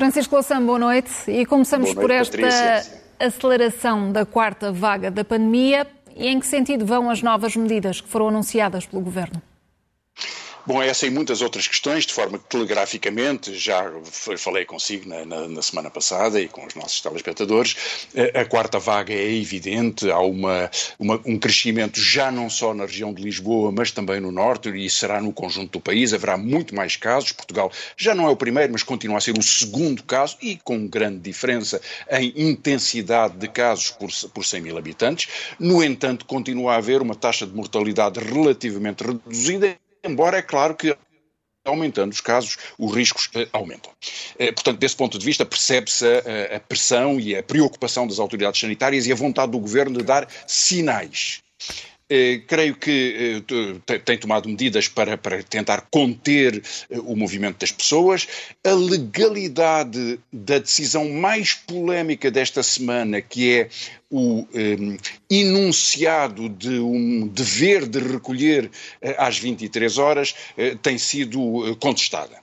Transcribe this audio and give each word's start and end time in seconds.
Francisco 0.00 0.34
Louçã, 0.34 0.64
boa 0.64 0.78
noite. 0.78 1.10
E 1.28 1.44
começamos 1.44 1.88
noite, 1.88 2.00
por 2.00 2.10
esta 2.10 2.38
Patrícia. 2.38 3.02
aceleração 3.18 4.10
da 4.10 4.24
quarta 4.24 4.72
vaga 4.72 5.10
da 5.10 5.22
pandemia. 5.22 5.86
E 6.16 6.26
em 6.26 6.40
que 6.40 6.46
sentido 6.46 6.86
vão 6.86 7.10
as 7.10 7.22
novas 7.22 7.54
medidas 7.54 8.00
que 8.00 8.08
foram 8.08 8.28
anunciadas 8.28 8.86
pelo 8.86 9.02
Governo? 9.02 9.42
Bom, 10.66 10.82
essa 10.82 11.06
e 11.06 11.10
muitas 11.10 11.40
outras 11.40 11.66
questões, 11.66 12.04
de 12.04 12.12
forma 12.12 12.38
que 12.38 12.44
telegraficamente, 12.44 13.54
já 13.54 13.90
falei 14.36 14.66
consigo 14.66 15.08
na, 15.08 15.24
na, 15.24 15.48
na, 15.48 15.62
semana 15.62 15.90
passada 15.90 16.38
e 16.38 16.48
com 16.48 16.66
os 16.66 16.74
nossos 16.74 17.00
telespectadores, 17.00 18.06
a, 18.14 18.40
a 18.40 18.44
quarta 18.44 18.78
vaga 18.78 19.12
é 19.12 19.34
evidente, 19.34 20.10
há 20.10 20.18
uma, 20.18 20.70
uma, 20.98 21.18
um 21.24 21.38
crescimento 21.38 21.98
já 21.98 22.30
não 22.30 22.50
só 22.50 22.74
na 22.74 22.84
região 22.84 23.12
de 23.12 23.22
Lisboa, 23.22 23.72
mas 23.72 23.90
também 23.90 24.20
no 24.20 24.30
norte 24.30 24.68
e 24.68 24.88
será 24.90 25.20
no 25.20 25.32
conjunto 25.32 25.72
do 25.72 25.80
país, 25.80 26.12
haverá 26.12 26.36
muito 26.36 26.74
mais 26.74 26.94
casos, 26.94 27.32
Portugal 27.32 27.72
já 27.96 28.14
não 28.14 28.26
é 28.26 28.30
o 28.30 28.36
primeiro, 28.36 28.72
mas 28.72 28.82
continua 28.82 29.16
a 29.16 29.20
ser 29.20 29.38
o 29.38 29.42
segundo 29.42 30.02
caso 30.02 30.36
e 30.42 30.56
com 30.56 30.86
grande 30.86 31.20
diferença 31.20 31.80
em 32.10 32.34
intensidade 32.36 33.38
de 33.38 33.48
casos 33.48 33.90
por, 33.90 34.10
por 34.34 34.44
100 34.44 34.60
mil 34.60 34.76
habitantes, 34.76 35.28
no 35.58 35.82
entanto 35.82 36.26
continua 36.26 36.74
a 36.74 36.76
haver 36.76 37.00
uma 37.00 37.14
taxa 37.14 37.46
de 37.46 37.54
mortalidade 37.54 38.20
relativamente 38.20 39.02
reduzida 39.02 39.76
embora 40.04 40.38
é 40.38 40.42
claro 40.42 40.74
que 40.74 40.96
aumentando 41.64 42.12
os 42.12 42.20
casos, 42.20 42.56
os 42.78 42.94
riscos 42.94 43.26
uh, 43.26 43.48
aumentam. 43.52 43.92
Uh, 44.34 44.52
portanto, 44.54 44.78
desse 44.78 44.96
ponto 44.96 45.18
de 45.18 45.24
vista, 45.24 45.44
percebe-se 45.44 46.06
a, 46.06 46.56
a, 46.56 46.60
pressão 46.60 47.20
e 47.20 47.36
a 47.36 47.42
preocupação 47.42 48.06
das 48.06 48.18
autoridades 48.18 48.60
sanitárias 48.60 49.06
e 49.06 49.12
a 49.12 49.14
vontade 49.16 49.52
do 49.52 49.58
governo 49.58 49.98
de 49.98 50.04
dar 50.04 50.28
sinais. 50.46 51.40
Uh, 52.10 52.42
creio 52.46 52.74
que 52.74 53.40
tem 54.04 54.18
tomado 54.18 54.48
medidas 54.48 54.88
para, 54.88 55.16
para 55.16 55.42
tentar 55.44 55.86
conter 55.90 56.60
o 56.90 57.14
movimento 57.14 57.58
das 57.60 57.70
pessoas. 57.70 58.26
A 58.64 58.72
legalidade 58.72 60.18
da 60.32 60.58
decisão 60.58 61.08
mais 61.08 61.54
polémica 61.54 62.30
desta 62.30 62.62
semana, 62.62 63.20
que 63.20 63.52
é 63.52 63.68
o 64.10 64.44
um, 64.52 64.96
enunciado 65.30 66.48
de 66.48 66.80
um 66.80 67.28
dever 67.28 67.86
de 67.86 68.00
recolher 68.00 68.66
uh, 68.66 68.70
às 69.16 69.38
23 69.38 69.98
horas 69.98 70.34
uh, 70.58 70.76
tem 70.78 70.98
sido 70.98 71.76
contestada. 71.78 72.39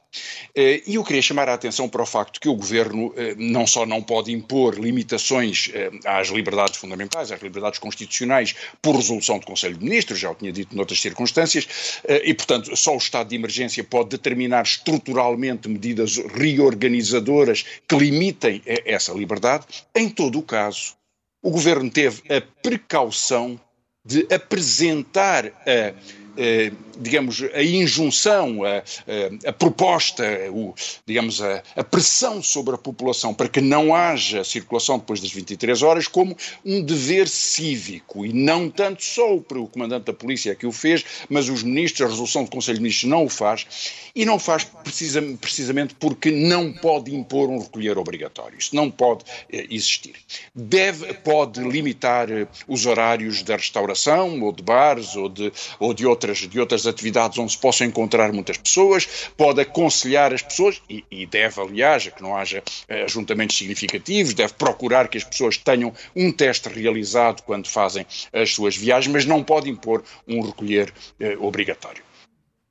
E 0.56 0.96
eu 0.96 1.04
queria 1.04 1.22
chamar 1.22 1.50
a 1.50 1.54
atenção 1.54 1.88
para 1.88 2.02
o 2.02 2.06
facto 2.06 2.40
que 2.40 2.50
o 2.50 2.56
Governo 2.56 3.14
não 3.38 3.68
só 3.68 3.86
não 3.86 4.02
pode 4.02 4.32
impor 4.32 4.74
limitações 4.80 5.70
às 6.06 6.30
liberdades 6.30 6.78
fundamentais, 6.78 7.32
às 7.32 7.42
liberdades 7.42 7.78
constitucionais, 7.78 8.56
por 8.82 8.96
resolução 8.96 9.38
do 9.38 9.46
Conselho 9.46 9.78
de 9.78 9.84
Ministros, 9.84 10.18
já 10.18 10.32
o 10.32 10.36
tinha 10.36 10.52
dito 10.52 10.76
noutras 10.76 11.00
circunstâncias, 11.00 12.02
e, 12.24 12.34
portanto, 12.34 12.76
só 12.76 12.96
o 12.96 12.98
estado 12.98 13.30
de 13.30 13.36
emergência 13.36 13.84
pode 13.84 14.10
determinar 14.10 14.64
estruturalmente 14.64 15.70
medidas 15.70 16.18
reorganizadoras 16.18 17.64
que 17.88 17.96
limitem 17.96 18.62
essa 18.66 19.14
liberdade. 19.14 19.66
Em 19.96 20.10
todo 20.10 20.40
o 20.40 20.44
caso, 20.44 20.96
o 21.44 21.52
governo 21.52 21.92
teve 21.92 22.24
a 22.34 22.42
precaução 22.64 23.60
de 24.04 24.26
apresentar 24.34 25.46
a 25.46 25.94
eh, 26.38 26.72
digamos, 27.00 27.44
a 27.54 27.64
injunção, 27.64 28.64
a, 28.64 28.78
a, 28.78 29.50
a 29.50 29.54
proposta, 29.54 30.24
o, 30.52 30.74
digamos, 31.06 31.42
a, 31.42 31.64
a, 31.76 31.84
pressão 31.84 32.42
sobre 32.42 32.76
a 32.76 32.78
população 32.78 33.34
para 33.34 33.48
que 33.48 33.62
não 33.62 33.94
haja 33.94 34.44
circulação 34.44 34.98
depois 34.98 35.20
das 35.20 35.32
23 35.32 35.82
horas 35.82 36.08
como 36.08 36.36
um 36.66 36.82
dever 36.82 37.28
cívico 37.28 38.26
e 38.26 38.34
não 38.34 38.70
tanto 38.70 39.04
só 39.04 39.36
o, 39.36 39.38
o 39.38 39.68
comandante 39.68 40.06
da 40.06 40.14
polícia 40.14 40.56
que 40.56 40.66
o 40.66 40.72
fez, 40.72 41.06
mas 41.30 41.50
os 41.50 41.64
ministros, 41.64 42.02
a 42.02 42.10
resolução 42.10 42.44
do 42.44 42.50
Conselho 42.50 42.78
de 42.78 42.84
Ministros 42.84 43.10
não 43.10 43.26
o 43.26 43.30
faz 43.30 43.68
e 44.16 44.26
não 44.26 44.40
faz 44.40 44.64
precisa, 44.64 45.22
precisamente 45.40 45.96
porque 45.96 46.32
não 46.32 46.74
pode 46.74 47.16
impor 47.16 47.50
um 47.50 47.60
recolher 47.60 47.98
obrigatório. 47.98 48.58
Isso 48.58 48.76
não 48.76 48.90
pode 48.90 49.24
eh, 49.52 49.68
existir. 49.70 50.16
Deve, 50.54 51.14
pode 51.14 51.62
limitar 51.62 52.30
eh, 52.32 52.48
os 52.68 52.86
horários 52.86 53.44
da 53.44 53.56
restauração 53.56 54.42
ou 54.42 54.52
de 54.52 54.64
bares 54.64 55.16
ou 55.16 55.30
de, 55.30 55.52
ou 55.80 55.94
de 55.94 56.06
outras 56.06 56.27
outras, 56.28 56.40
de 56.40 56.60
outras 56.60 56.88
atividades 56.88 57.38
onde 57.38 57.52
se 57.52 57.58
possam 57.58 57.88
encontrar 57.88 58.32
muitas 58.32 58.58
pessoas, 58.58 59.30
pode 59.36 59.62
aconselhar 59.62 60.34
as 60.34 60.42
pessoas, 60.42 60.82
e, 60.90 61.04
e 61.10 61.26
deve, 61.26 61.62
aliás, 61.62 62.08
que 62.08 62.22
não 62.22 62.36
haja 62.36 62.60
uh, 62.60 63.06
ajuntamentos 63.06 63.58
significativos, 63.58 64.34
deve 64.34 64.54
procurar 64.54 65.08
que 65.08 65.18
as 65.18 65.24
pessoas 65.24 65.58
tenham 65.58 65.94
um 66.16 66.32
teste 66.32 66.70
realizado 66.70 67.42
quando 67.44 67.68
fazem 67.68 68.06
as 68.34 68.54
suas 68.54 68.76
viagens, 68.76 69.12
mas 69.12 69.26
não 69.26 69.44
pode 69.44 69.70
impor 69.70 70.04
um 70.28 70.42
recolher 70.42 70.94
uh, 71.20 71.46
obrigatório. 71.46 72.07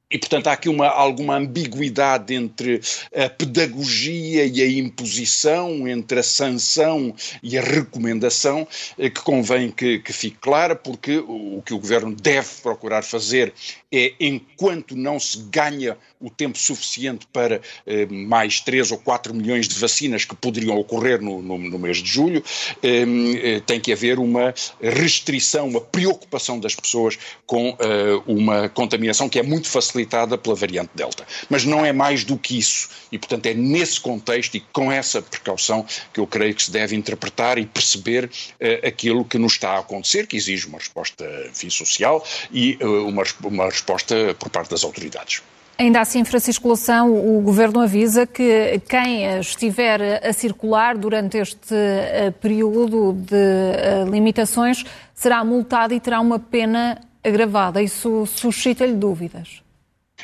E, 0.08 0.18
portanto, 0.18 0.46
há 0.46 0.52
aqui 0.52 0.68
uma, 0.68 0.86
alguma 0.86 1.36
ambiguidade 1.36 2.32
entre 2.32 2.80
a 3.12 3.28
pedagogia 3.28 4.46
e 4.46 4.62
a 4.62 4.68
imposição, 4.68 5.88
entre 5.88 6.20
a 6.20 6.22
sanção 6.22 7.12
e 7.42 7.58
a 7.58 7.60
recomendação, 7.60 8.68
eh, 8.96 9.10
que 9.10 9.20
convém 9.20 9.68
que, 9.68 9.98
que 9.98 10.12
fique 10.12 10.38
clara, 10.38 10.76
porque 10.76 11.18
o, 11.18 11.60
que 11.66 11.74
o 11.74 11.78
Governo 11.80 12.14
deve 12.14 12.48
procurar 12.62 13.02
fazer 13.02 13.52
é, 13.92 14.14
enquanto 14.20 14.94
não 14.94 15.18
se 15.18 15.38
ganha 15.50 15.96
o 16.20 16.30
tempo 16.30 16.56
suficiente 16.56 17.26
para 17.32 17.60
eh, 17.86 18.06
mais 18.06 18.60
3 18.60 18.92
ou 18.92 18.98
4 18.98 19.34
milhões 19.34 19.66
de 19.68 19.74
vacinas 19.74 20.24
que 20.24 20.36
poderiam 20.36 20.78
ocorrer 20.78 21.20
no, 21.20 21.42
no, 21.42 21.58
no 21.58 21.78
mês 21.78 21.98
de 21.98 22.08
julho, 22.08 22.42
eh, 22.82 23.04
eh, 23.42 23.60
tem 23.66 23.80
que 23.80 23.92
haver 23.92 24.18
uma 24.18 24.54
restrição, 24.80 25.68
uma 25.68 25.80
preocupação 25.80 26.60
das 26.60 26.74
pessoas 26.74 27.18
com 27.44 27.76
eh, 27.78 28.22
uma 28.26 28.68
contaminação 28.68 29.28
que 29.28 29.38
é 29.38 29.42
muito 29.42 29.68
facilitada 29.68 29.95
pela 30.42 30.54
variante 30.54 30.90
Delta. 30.94 31.26
Mas 31.48 31.64
não 31.64 31.84
é 31.84 31.92
mais 31.92 32.24
do 32.24 32.36
que 32.36 32.58
isso. 32.58 32.88
E, 33.10 33.18
portanto, 33.18 33.46
é 33.46 33.54
nesse 33.54 34.00
contexto 34.00 34.56
e 34.56 34.60
com 34.60 34.90
essa 34.90 35.22
precaução 35.22 35.86
que 36.12 36.20
eu 36.20 36.26
creio 36.26 36.54
que 36.54 36.62
se 36.62 36.70
deve 36.70 36.96
interpretar 36.96 37.58
e 37.58 37.66
perceber 37.66 38.30
eh, 38.60 38.86
aquilo 38.86 39.24
que 39.24 39.38
nos 39.38 39.52
está 39.52 39.72
a 39.72 39.78
acontecer, 39.78 40.26
que 40.26 40.36
exige 40.36 40.66
uma 40.66 40.78
resposta 40.78 41.24
enfim, 41.48 41.70
social 41.70 42.24
e 42.52 42.76
eh, 42.80 42.84
uma, 42.84 43.22
uma 43.44 43.64
resposta 43.66 44.34
por 44.38 44.50
parte 44.50 44.70
das 44.70 44.84
autoridades. 44.84 45.42
Ainda 45.78 46.00
assim, 46.00 46.24
Francisco 46.24 46.66
Loução, 46.68 47.12
o 47.14 47.42
Governo 47.42 47.80
avisa 47.80 48.26
que 48.26 48.80
quem 48.88 49.38
estiver 49.38 50.26
a 50.26 50.32
circular 50.32 50.96
durante 50.96 51.36
este 51.36 51.74
eh, 51.74 52.32
período 52.40 53.12
de 53.12 53.36
eh, 53.36 54.04
limitações 54.10 54.84
será 55.14 55.44
multado 55.44 55.92
e 55.92 56.00
terá 56.00 56.18
uma 56.18 56.38
pena 56.38 56.98
agravada. 57.22 57.82
Isso 57.82 58.24
suscita-lhe 58.24 58.94
dúvidas? 58.94 59.66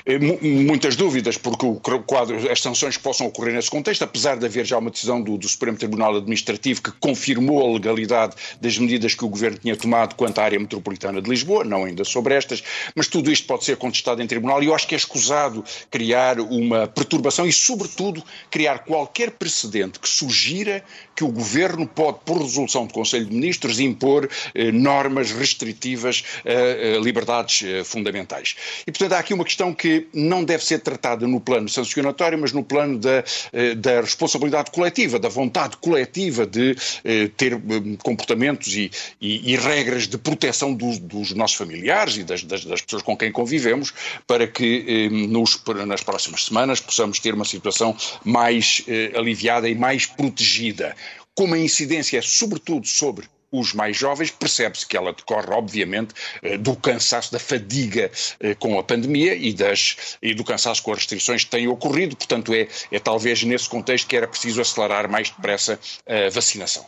Eh, 0.07 0.19
muitas 0.19 0.97
dúvidas, 0.97 1.37
porque 1.37 1.67
o 1.67 1.77
quadro, 1.77 2.51
as 2.51 2.61
sanções 2.61 2.97
que 2.97 3.03
possam 3.03 3.27
ocorrer 3.27 3.55
nesse 3.55 3.71
contexto, 3.71 4.03
apesar 4.03 4.37
de 4.37 4.47
haver 4.47 4.65
já 4.65 4.79
uma 4.79 4.91
decisão 4.91 5.21
do, 5.21 5.37
do, 5.37 5.49
Supremo 5.49 5.77
Tribunal 5.77 6.17
Administrativo 6.17 6.83
que 6.83 6.91
confirmou 6.93 7.63
a 7.63 7.73
legalidade 7.73 8.35
das 8.61 8.79
medidas 8.79 9.15
que 9.15 9.25
o 9.25 9.29
Governo 9.29 9.59
tinha 9.59 9.77
tomado 9.77 10.15
quanto 10.15 10.39
à 10.39 10.45
área 10.45 10.59
metropolitana 10.59 11.21
de 11.21 11.29
Lisboa, 11.29 11.63
não 11.63 11.85
ainda 11.85 12.05
sobre 12.05 12.35
estas, 12.35 12.63
mas 12.95 13.07
tudo 13.07 13.31
isto 13.31 13.47
pode 13.47 13.65
ser 13.65 13.77
contestado 13.77 14.23
em 14.23 14.27
tribunal 14.27 14.63
e 14.63 14.67
eu 14.67 14.75
acho 14.75 14.89
que 14.89 14.95
é 14.95 14.99
escusado 14.99 15.63
criar 15.91 16.41
uma 16.41 16.87
perturbação 16.87 17.47
e, 17.47 17.53
sobretudo, 17.53 18.25
criar 18.51 18.81
qualquer 18.81 19.33
precedente 19.33 20.01
que 20.01 20.09
sugira 20.09 20.83
que 21.15 21.23
o 21.23 21.29
Governo 21.29 21.87
pode, 21.87 22.19
por 22.25 22.41
resolução 22.41 22.87
do 22.87 22.95
Conselho 22.95 23.27
de 23.27 23.35
Ministros, 23.35 23.79
impor 23.79 24.29
eh, 24.55 24.73
normas 24.73 25.31
restritivas 25.31 26.25
a, 26.45 26.97
a 26.97 27.01
liberdades 27.01 27.63
eh, 27.63 27.85
fundamentais. 27.85 28.57
E, 28.87 28.91
portanto, 28.91 29.13
há 29.13 29.19
aqui 29.19 29.35
uma 29.35 29.45
questão 29.45 29.75
que 29.75 29.82
não 30.13 30.45
deve 30.45 30.65
ser 30.65 30.81
tratada 30.81 31.27
no 31.27 31.41
plano 31.41 31.69
sancionatório, 31.69 32.39
mas 32.39 32.53
no 32.53 32.63
plano 32.63 32.99
da, 32.99 33.25
eh, 33.53 33.75
da 33.75 34.01
responsabilidade 34.01 34.71
coletiva, 34.71 35.19
da 35.19 35.29
vontade 35.29 35.77
coletiva 35.77 36.47
de 36.47 36.77
eh, 37.05 37.31
ter 37.37 37.55
hum, 37.55 37.97
comportamentos 38.03 38.75
e, 38.75 38.91
e, 39.21 39.53
e 39.53 39.57
regras 39.57 40.07
de 40.07 40.19
proteção 40.19 40.75
dos, 40.75 40.99
dos 40.99 41.33
nossos 41.33 41.57
familiares 41.57 42.17
e 42.17 42.25
das, 42.25 42.43
das, 42.45 42.65
das, 42.65 42.81
pessoas 42.81 43.03
com 43.03 43.17
quem 43.17 43.31
convivemos, 43.31 43.93
para 44.27 44.47
que 44.47 45.09
nos, 45.11 45.63
nas 45.87 46.03
próximas 46.03 46.45
semanas 46.45 46.81
possamos 46.81 47.19
ter 47.19 47.35
uma 47.35 47.45
situação 47.45 47.97
mais 48.25 48.83
eh, 48.89 49.13
aliviada 49.15 49.69
e 49.69 49.75
mais 49.75 50.07
protegida. 50.07 50.95
Como 51.35 51.55
a 51.55 51.59
incidência 51.59 52.19
é 52.19 52.23
sobretudo 52.23 52.87
sobre 52.87 53.27
os 53.53 53.75
mais 53.75 53.97
jovens, 53.97 54.31
percebe-se 54.31 54.87
que 54.87 54.97
ela 54.97 55.13
decorre, 55.13 55.51
obviamente, 55.51 56.15
eh, 56.43 56.57
do 56.57 56.75
cansaço, 56.75 57.31
da 57.31 57.39
fadiga 57.39 58.11
eh, 58.41 58.55
com 58.55 58.79
a 58.79 58.83
pandemia 58.83 59.35
e, 59.35 59.53
das, 59.53 60.17
e 60.23 60.35
do 60.35 60.43
cansaço 60.43 60.83
com 60.83 60.93
as 60.93 60.99
restrições 60.99 61.45
que 61.45 61.51
têm 61.51 61.69
ocorrido. 61.69 62.17
Portanto, 62.17 62.55
é, 62.55 62.67
é 62.91 62.99
talvez 62.99 63.43
nesse 63.45 63.69
contexto 63.69 64.09
que 64.09 64.17
era 64.17 64.27
preciso 64.27 64.61
acelerar 64.61 65.09
mais 65.11 65.29
depressa 65.31 65.79
a 66.07 66.31
vacinação. 66.31 66.87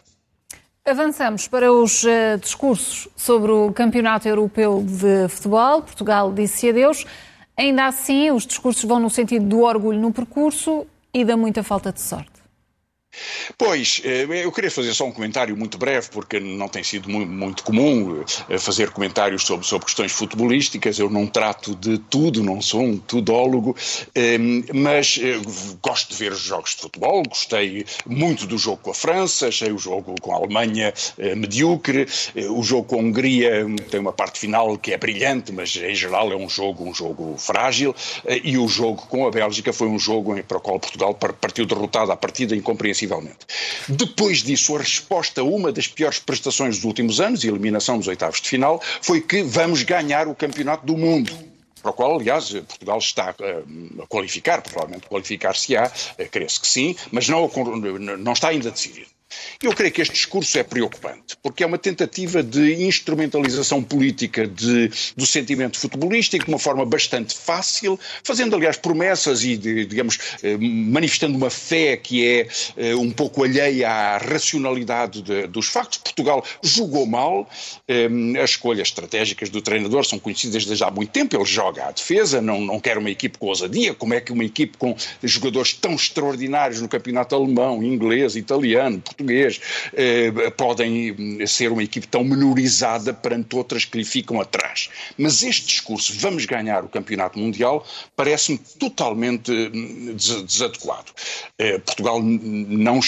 Avançamos 0.86 1.48
para 1.48 1.72
os 1.72 2.04
uh, 2.04 2.38
discursos 2.38 3.08
sobre 3.16 3.50
o 3.50 3.72
Campeonato 3.72 4.28
Europeu 4.28 4.84
de 4.86 5.28
Futebol. 5.30 5.80
Portugal 5.80 6.30
disse 6.30 6.68
adeus. 6.68 7.06
Ainda 7.56 7.86
assim, 7.86 8.30
os 8.30 8.46
discursos 8.46 8.84
vão 8.84 8.98
no 8.98 9.08
sentido 9.08 9.46
do 9.46 9.60
orgulho 9.60 9.98
no 9.98 10.12
percurso 10.12 10.86
e 11.12 11.24
da 11.24 11.36
muita 11.36 11.62
falta 11.62 11.92
de 11.92 12.02
sorte. 12.02 12.33
Pois, 13.56 14.00
eh, 14.04 14.26
eu 14.44 14.50
queria 14.50 14.70
fazer 14.70 14.92
só 14.94 15.06
um 15.06 15.12
comentário 15.12 15.56
muito 15.56 15.78
breve, 15.78 16.08
porque 16.10 16.40
não 16.40 16.68
tem 16.68 16.82
sido 16.82 17.08
muito 17.08 17.62
comum 17.62 18.24
eh, 18.48 18.58
fazer 18.58 18.90
comentários 18.90 19.44
sobre, 19.44 19.66
sobre 19.66 19.86
questões 19.86 20.12
futebolísticas. 20.12 20.98
Eu 20.98 21.08
não 21.10 21.26
trato 21.26 21.74
de 21.74 21.98
tudo, 21.98 22.42
não 22.42 22.60
sou 22.60 22.82
um 22.82 22.96
tudólogo, 22.98 23.76
eh, 24.14 24.38
mas 24.72 25.18
gosto 25.82 26.10
de 26.10 26.16
ver 26.16 26.32
os 26.32 26.40
jogos 26.40 26.70
de 26.70 26.82
futebol. 26.82 27.22
Gostei 27.22 27.84
muito 28.06 28.46
do 28.46 28.58
jogo 28.58 28.78
com 28.78 28.90
a 28.90 28.94
França, 28.94 29.48
achei 29.48 29.72
o 29.72 29.78
jogo 29.78 30.14
com 30.20 30.32
a 30.32 30.36
Alemanha 30.36 30.92
medíocre. 31.36 32.06
O 32.50 32.62
jogo 32.62 32.84
com 32.84 32.96
a 32.96 32.98
Hungria 32.98 33.66
tem 33.90 34.00
uma 34.00 34.12
parte 34.12 34.38
final 34.38 34.76
que 34.78 34.92
é 34.92 34.96
brilhante, 34.96 35.52
mas 35.52 35.74
em 35.76 35.94
geral 35.94 36.32
é 36.32 36.36
um 36.36 36.48
jogo, 36.48 36.88
um 36.88 36.94
jogo 36.94 37.36
frágil. 37.38 37.94
E 38.42 38.58
o 38.58 38.68
jogo 38.68 39.06
com 39.06 39.26
a 39.26 39.30
Bélgica 39.30 39.72
foi 39.72 39.88
um 39.88 39.98
jogo 39.98 40.42
para 40.44 40.58
o 40.58 40.60
qual 40.60 40.78
Portugal 40.78 41.14
partiu 41.14 41.66
derrotado 41.66 42.12
à 42.12 42.16
partida 42.16 42.54
incompreensível 42.54 43.03
depois 43.88 44.42
disso, 44.42 44.76
a 44.76 44.78
resposta 44.78 45.40
a 45.40 45.44
uma 45.44 45.72
das 45.72 45.88
piores 45.88 46.18
prestações 46.18 46.76
dos 46.76 46.84
últimos 46.84 47.20
anos, 47.20 47.44
a 47.44 47.48
eliminação 47.48 47.98
dos 47.98 48.08
oitavos 48.08 48.40
de 48.40 48.48
final, 48.48 48.80
foi 49.00 49.20
que 49.20 49.42
vamos 49.42 49.82
ganhar 49.82 50.28
o 50.28 50.34
campeonato 50.34 50.86
do 50.86 50.96
mundo 50.96 51.32
para 51.84 51.90
o 51.90 51.94
qual, 51.94 52.18
aliás, 52.18 52.48
Portugal 52.50 52.96
está 52.96 53.34
eh, 53.38 53.62
a 54.02 54.06
qualificar, 54.06 54.62
provavelmente 54.62 55.06
qualificar-se-á, 55.06 55.92
eh, 56.16 56.24
creio 56.24 56.48
que 56.48 56.66
sim, 56.66 56.96
mas 57.12 57.28
não, 57.28 57.50
não 58.18 58.32
está 58.32 58.48
ainda 58.48 58.70
decidido. 58.70 59.13
Eu 59.62 59.72
creio 59.72 59.92
que 59.92 60.02
este 60.02 60.14
discurso 60.14 60.58
é 60.58 60.62
preocupante, 60.62 61.36
porque 61.42 61.62
é 61.62 61.66
uma 61.66 61.78
tentativa 61.78 62.42
de 62.42 62.84
instrumentalização 62.84 63.82
política 63.82 64.46
de, 64.46 64.90
do 65.16 65.26
sentimento 65.26 65.78
futebolístico 65.78 66.44
de 66.44 66.50
uma 66.50 66.58
forma 66.58 66.84
bastante 66.84 67.36
fácil, 67.36 67.98
fazendo, 68.22 68.56
aliás, 68.56 68.76
promessas 68.76 69.44
e, 69.44 69.56
de, 69.56 69.86
digamos, 69.86 70.18
eh, 70.42 70.56
manifestando 70.58 71.36
uma 71.36 71.50
fé 71.50 71.96
que 71.96 72.26
é 72.26 72.48
eh, 72.76 72.94
um 72.94 73.10
pouco 73.10 73.44
alheia 73.44 73.90
à 73.90 74.18
racionalidade 74.18 75.22
de, 75.22 75.46
dos 75.46 75.66
factos. 75.66 75.98
Portugal 75.98 76.44
jogou 76.62 77.06
mal, 77.06 77.48
eh, 77.88 78.08
as 78.42 78.50
escolhas 78.50 78.88
estratégicas 78.88 79.48
do 79.50 79.60
treinador 79.60 80.04
são 80.04 80.18
conhecidas 80.18 80.64
desde 80.64 80.84
há 80.84 80.90
muito 80.90 81.10
tempo, 81.10 81.36
ele 81.36 81.44
joga 81.44 81.86
à 81.86 81.90
defesa, 81.90 82.40
não, 82.40 82.60
não 82.60 82.80
quer 82.80 82.98
uma 82.98 83.10
equipe 83.10 83.38
com 83.38 83.46
ousadia, 83.46 83.94
como 83.94 84.14
é 84.14 84.20
que 84.20 84.32
uma 84.32 84.44
equipe 84.44 84.76
com 84.76 84.96
jogadores 85.22 85.72
tão 85.72 85.94
extraordinários 85.94 86.80
no 86.80 86.88
campeonato 86.88 87.34
alemão, 87.34 87.82
inglês, 87.82 88.36
italiano, 88.36 89.00
português, 89.00 89.23
português, 89.24 89.60
eh, 89.94 90.30
podem 90.56 91.46
ser 91.46 91.72
uma 91.72 91.82
equipe 91.82 92.06
tão 92.06 92.22
menorizada 92.22 93.12
perante 93.12 93.56
outras 93.56 93.84
que 93.84 93.98
lhe 93.98 94.04
ficam 94.04 94.40
atrás. 94.40 94.90
Mas 95.16 95.42
este 95.42 95.66
discurso, 95.66 96.12
vamos 96.18 96.44
ganhar 96.44 96.84
o 96.84 96.88
campeonato 96.88 97.38
mundial, 97.38 97.86
parece-me 98.14 98.58
totalmente 98.78 99.50
hum, 99.50 100.16
desadequado. 100.46 101.12
Eh, 101.58 101.78
Portugal 101.78 102.20
não, 102.22 103.00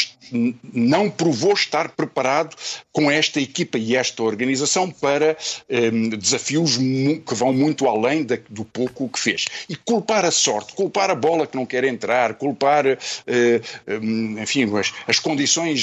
não 0.72 1.10
provou 1.10 1.52
estar 1.52 1.90
preparado 1.90 2.56
com 2.92 3.10
esta 3.10 3.40
equipa 3.40 3.78
e 3.78 3.94
esta 3.94 4.22
organização 4.22 4.90
para 4.90 5.36
hum, 5.70 6.08
desafios 6.10 6.76
que 6.76 7.34
vão 7.34 7.52
muito 7.52 7.86
além 7.86 8.26
do 8.48 8.64
pouco 8.64 9.08
que 9.08 9.20
fez. 9.20 9.44
E 9.68 9.76
culpar 9.76 10.24
a 10.24 10.30
sorte, 10.30 10.72
culpar 10.72 11.10
a 11.10 11.14
bola 11.14 11.46
que 11.46 11.56
não 11.56 11.66
quer 11.66 11.84
entrar, 11.84 12.34
culpar, 12.34 12.86
eh, 12.86 13.60
hum, 14.02 14.36
enfim, 14.40 14.66
as, 14.76 14.92
as 15.06 15.18
condições 15.18 15.76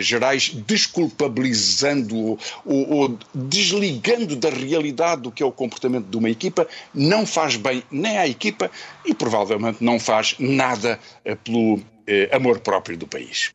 gerais, 0.00 0.50
desculpabilizando 0.66 2.16
ou, 2.16 2.38
ou, 2.64 3.18
desligando 3.34 4.36
da 4.36 4.50
realidade 4.50 5.22
do 5.22 5.30
que 5.30 5.42
é 5.42 5.46
o 5.46 5.52
comportamento 5.52 6.06
de 6.06 6.16
uma 6.16 6.30
equipa, 6.30 6.66
não 6.94 7.26
faz 7.26 7.56
bem 7.56 7.82
nem 7.90 8.18
à 8.18 8.26
equipa 8.26 8.70
e 9.04 9.14
provavelmente 9.14 9.82
não 9.82 9.98
faz 9.98 10.36
nada 10.38 10.98
eh, 11.24 11.34
pelo 11.34 11.80
eh, 12.06 12.28
amor 12.32 12.60
próprio 12.60 12.96
do 12.96 13.06
país. 13.06 13.52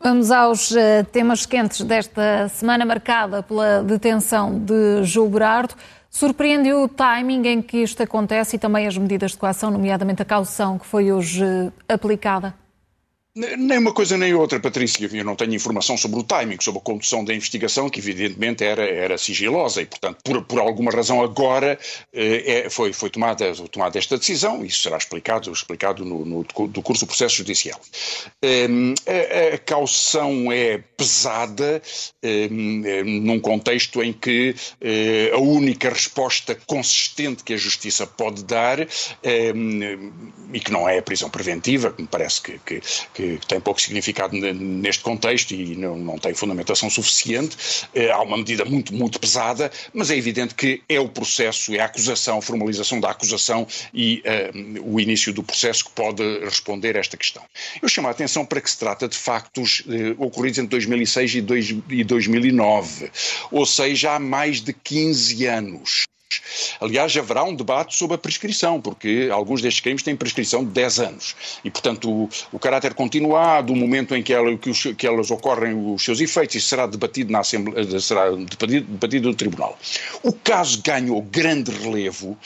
Vamos 0.00 0.30
aos 0.30 0.70
uh, 0.70 1.04
temas 1.12 1.44
quentes 1.44 1.82
desta 1.82 2.48
semana 2.48 2.84
marcada 2.84 3.42
pela 3.42 3.82
detenção 3.82 4.58
de 4.58 5.02
João 5.04 5.28
Berardo. 5.28 5.74
Surpreende 6.08 6.72
o 6.72 6.88
timing 6.88 7.46
em 7.48 7.62
que 7.62 7.78
isto 7.78 8.02
acontece 8.02 8.56
e 8.56 8.58
também 8.58 8.86
as 8.86 8.96
medidas 8.96 9.32
de 9.32 9.36
coação, 9.36 9.70
nomeadamente 9.70 10.22
a 10.22 10.24
caução 10.24 10.78
que 10.78 10.86
foi 10.86 11.12
hoje 11.12 11.44
aplicada? 11.88 12.54
Nem 13.38 13.78
uma 13.78 13.92
coisa 13.92 14.16
nem 14.16 14.34
outra, 14.34 14.58
Patrícia. 14.58 15.08
Eu 15.12 15.24
não 15.24 15.36
tenho 15.36 15.54
informação 15.54 15.96
sobre 15.96 16.18
o 16.18 16.24
timing, 16.24 16.56
sobre 16.60 16.80
a 16.80 16.82
condução 16.82 17.24
da 17.24 17.32
investigação, 17.32 17.88
que 17.88 18.00
evidentemente 18.00 18.64
era, 18.64 18.82
era 18.82 19.16
sigilosa 19.16 19.80
e, 19.80 19.86
portanto, 19.86 20.18
por, 20.24 20.42
por 20.42 20.58
alguma 20.58 20.90
razão 20.90 21.22
agora 21.22 21.78
eh, 22.12 22.64
é, 22.66 22.70
foi, 22.70 22.92
foi 22.92 23.10
tomada, 23.10 23.54
tomada 23.70 23.96
esta 23.96 24.18
decisão. 24.18 24.64
Isso 24.64 24.82
será 24.82 24.96
explicado, 24.96 25.52
explicado 25.52 26.04
no, 26.04 26.24
no 26.24 26.44
do 26.66 26.82
curso 26.82 27.04
do 27.04 27.08
processo 27.08 27.36
judicial. 27.36 27.80
Um, 28.42 28.94
a, 29.06 29.54
a, 29.54 29.58
caução 29.58 30.50
é 30.50 30.78
pesada 30.96 31.80
um, 32.50 33.20
num 33.20 33.38
contexto 33.38 34.02
em 34.02 34.12
que 34.12 34.56
uh, 34.82 35.36
a 35.36 35.38
única 35.38 35.90
resposta 35.90 36.56
consistente 36.66 37.44
que 37.44 37.54
a 37.54 37.56
justiça 37.56 38.04
pode 38.04 38.42
dar 38.42 38.80
um, 38.80 40.12
e 40.52 40.58
que 40.58 40.72
não 40.72 40.88
é 40.88 40.98
a 40.98 41.02
prisão 41.02 41.30
preventiva, 41.30 41.92
que 41.92 42.02
me 42.02 42.08
parece 42.08 42.42
que, 42.42 42.58
que, 42.64 42.80
que 43.14 43.27
tem 43.46 43.60
pouco 43.60 43.80
significado 43.80 44.36
neste 44.36 45.02
contexto 45.02 45.52
e 45.52 45.76
não, 45.76 45.96
não 45.96 46.18
tem 46.18 46.34
fundamentação 46.34 46.88
suficiente. 46.88 47.56
Eh, 47.94 48.10
há 48.10 48.20
uma 48.22 48.36
medida 48.36 48.64
muito, 48.64 48.94
muito 48.94 49.20
pesada, 49.20 49.70
mas 49.92 50.10
é 50.10 50.16
evidente 50.16 50.54
que 50.54 50.82
é 50.88 50.98
o 51.00 51.08
processo, 51.08 51.74
é 51.74 51.80
a 51.80 51.84
acusação, 51.84 52.38
a 52.38 52.42
formalização 52.42 53.00
da 53.00 53.10
acusação 53.10 53.66
e 53.92 54.22
uh, 54.24 54.94
o 54.94 55.00
início 55.00 55.32
do 55.32 55.42
processo 55.42 55.84
que 55.84 55.90
pode 55.92 56.22
responder 56.44 56.96
a 56.96 57.00
esta 57.00 57.16
questão. 57.16 57.42
Eu 57.82 57.88
chamo 57.88 58.08
a 58.08 58.10
atenção 58.10 58.44
para 58.44 58.60
que 58.60 58.70
se 58.70 58.78
trata 58.78 59.08
de 59.08 59.16
factos 59.16 59.80
uh, 59.80 60.22
ocorridos 60.22 60.58
entre 60.58 60.70
2006 60.70 61.34
e, 61.34 61.40
dois, 61.40 61.74
e 61.88 62.04
2009, 62.04 63.10
ou 63.50 63.66
seja, 63.66 64.14
há 64.14 64.18
mais 64.18 64.60
de 64.60 64.72
15 64.72 65.46
anos. 65.46 66.08
Aliás, 66.80 67.16
haverá 67.16 67.42
um 67.42 67.54
debate 67.54 67.96
sobre 67.96 68.14
a 68.14 68.18
prescrição, 68.18 68.80
porque 68.80 69.28
alguns 69.32 69.60
destes 69.62 69.80
crimes 69.80 70.02
têm 70.02 70.14
prescrição 70.14 70.64
de 70.64 70.70
10 70.70 71.00
anos. 71.00 71.36
E, 71.64 71.70
portanto, 71.70 72.10
o, 72.10 72.28
o 72.52 72.58
caráter 72.58 72.94
continuado, 72.94 73.72
o 73.72 73.76
momento 73.76 74.14
em 74.14 74.22
que, 74.22 74.32
ela, 74.32 74.56
que, 74.56 74.70
os, 74.70 74.82
que, 74.82 75.06
elas 75.06 75.30
ocorrem, 75.30 75.74
os 75.74 76.04
seus 76.04 76.20
efeitos, 76.20 76.56
isso 76.56 76.68
será 76.68 76.86
debatido, 76.86 77.32
na 77.32 77.40
Assembleia, 77.40 78.00
será 78.00 78.30
debatido, 78.30 78.86
debatido 78.86 79.28
no 79.28 79.34
Tribunal. 79.34 79.78
O 80.22 80.32
caso 80.32 80.80
ganhou 80.82 81.20
grande 81.22 81.70
relevo 81.70 82.38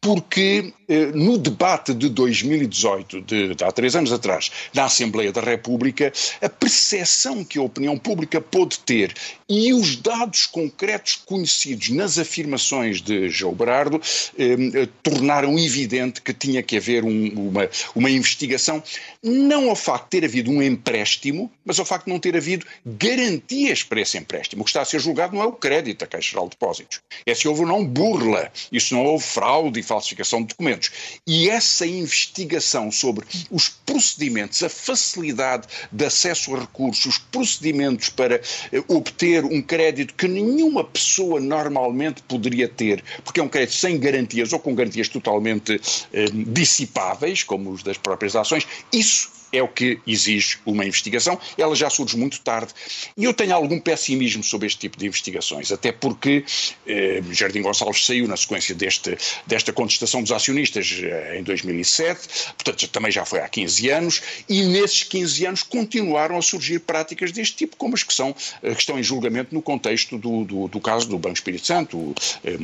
porque 0.00 0.72
eh, 0.88 1.06
no 1.14 1.36
debate 1.36 1.92
de 1.92 2.08
2018, 2.08 3.20
de, 3.20 3.54
de, 3.54 3.64
há 3.64 3.70
três 3.70 3.94
anos 3.94 4.12
atrás, 4.12 4.50
na 4.74 4.86
Assembleia 4.86 5.30
da 5.30 5.42
República, 5.42 6.10
a 6.40 6.48
percepção 6.48 7.44
que 7.44 7.58
a 7.58 7.62
opinião 7.62 7.98
pública 7.98 8.40
pôde 8.40 8.78
ter 8.78 9.14
e 9.48 9.74
os 9.74 9.96
dados 9.96 10.46
concretos 10.46 11.16
conhecidos 11.16 11.90
nas 11.90 12.18
afirmações 12.18 13.02
de 13.02 13.28
João 13.28 13.52
Berardo 13.52 14.00
eh, 14.38 14.56
eh, 14.74 14.88
tornaram 15.02 15.58
evidente 15.58 16.22
que 16.22 16.32
tinha 16.32 16.62
que 16.62 16.78
haver 16.78 17.04
um, 17.04 17.48
uma, 17.48 17.68
uma 17.94 18.10
investigação, 18.10 18.82
não 19.22 19.68
ao 19.68 19.76
facto 19.76 20.04
de 20.04 20.20
ter 20.20 20.24
havido 20.24 20.50
um 20.50 20.62
empréstimo, 20.62 21.52
mas 21.64 21.78
ao 21.78 21.84
facto 21.84 22.06
de 22.06 22.12
não 22.12 22.18
ter 22.18 22.36
havido 22.36 22.64
garantias 22.86 23.82
para 23.82 24.00
esse 24.00 24.16
empréstimo. 24.16 24.62
O 24.62 24.64
que 24.64 24.70
está 24.70 24.80
a 24.80 24.84
ser 24.86 24.98
julgado 24.98 25.36
não 25.36 25.42
é 25.42 25.46
o 25.46 25.52
crédito 25.52 26.00
da 26.00 26.06
Caixa 26.06 26.30
Geral 26.30 26.46
de 26.46 26.50
Depósitos, 26.50 27.00
é 27.26 27.34
se 27.34 27.46
houve 27.46 27.60
ou 27.60 27.66
não 27.66 27.84
burla, 27.84 28.50
isso 28.72 28.94
não 28.94 29.04
houve 29.04 29.24
fraude 29.24 29.78
falsificação 29.90 30.42
de 30.42 30.48
documentos. 30.48 30.90
E 31.26 31.50
essa 31.50 31.84
investigação 31.84 32.92
sobre 32.92 33.26
os 33.50 33.68
procedimentos, 33.68 34.62
a 34.62 34.68
facilidade 34.68 35.66
de 35.90 36.04
acesso 36.04 36.54
a 36.54 36.60
recursos, 36.60 37.06
os 37.06 37.18
procedimentos 37.18 38.08
para 38.08 38.36
eh, 38.36 38.84
obter 38.86 39.44
um 39.44 39.60
crédito 39.60 40.14
que 40.14 40.28
nenhuma 40.28 40.84
pessoa 40.84 41.40
normalmente 41.40 42.22
poderia 42.22 42.68
ter, 42.68 43.02
porque 43.24 43.40
é 43.40 43.42
um 43.42 43.48
crédito 43.48 43.74
sem 43.74 43.98
garantias 43.98 44.52
ou 44.52 44.60
com 44.60 44.74
garantias 44.74 45.08
totalmente 45.08 45.80
eh, 46.12 46.26
dissipáveis, 46.32 47.42
como 47.42 47.70
os 47.70 47.82
das 47.82 47.98
próprias 47.98 48.36
ações, 48.36 48.66
isso 48.92 49.39
é 49.52 49.62
o 49.62 49.68
que 49.68 49.98
exige 50.06 50.58
uma 50.64 50.84
investigação. 50.84 51.38
Ela 51.56 51.74
já 51.74 51.90
surge 51.90 52.16
muito 52.16 52.40
tarde. 52.40 52.72
E 53.16 53.24
eu 53.24 53.34
tenho 53.34 53.54
algum 53.54 53.78
pessimismo 53.78 54.42
sobre 54.42 54.66
este 54.66 54.78
tipo 54.78 54.98
de 54.98 55.06
investigações, 55.06 55.72
até 55.72 55.92
porque 55.92 56.44
eh, 56.86 57.22
Jardim 57.30 57.62
Gonçalves 57.62 58.04
saiu 58.04 58.26
na 58.28 58.36
sequência 58.36 58.74
deste, 58.74 59.16
desta 59.46 59.72
contestação 59.72 60.22
dos 60.22 60.32
acionistas 60.32 61.00
eh, 61.02 61.38
em 61.38 61.42
2007, 61.42 62.28
portanto 62.56 62.88
também 62.88 63.10
já 63.10 63.24
foi 63.24 63.40
há 63.40 63.48
15 63.48 63.90
anos, 63.90 64.22
e 64.48 64.62
nesses 64.64 65.02
15 65.04 65.46
anos 65.46 65.62
continuaram 65.62 66.36
a 66.36 66.42
surgir 66.42 66.80
práticas 66.80 67.32
deste 67.32 67.56
tipo, 67.56 67.76
como 67.76 67.94
as 67.94 68.02
que, 68.02 68.14
são, 68.14 68.34
eh, 68.62 68.74
que 68.74 68.80
estão 68.80 68.98
em 68.98 69.02
julgamento 69.02 69.54
no 69.54 69.62
contexto 69.62 70.18
do, 70.18 70.44
do, 70.44 70.68
do 70.68 70.80
caso 70.80 71.08
do 71.08 71.18
Banco 71.18 71.36
Espírito 71.36 71.66
Santo 71.66 72.14
eh, 72.44 72.56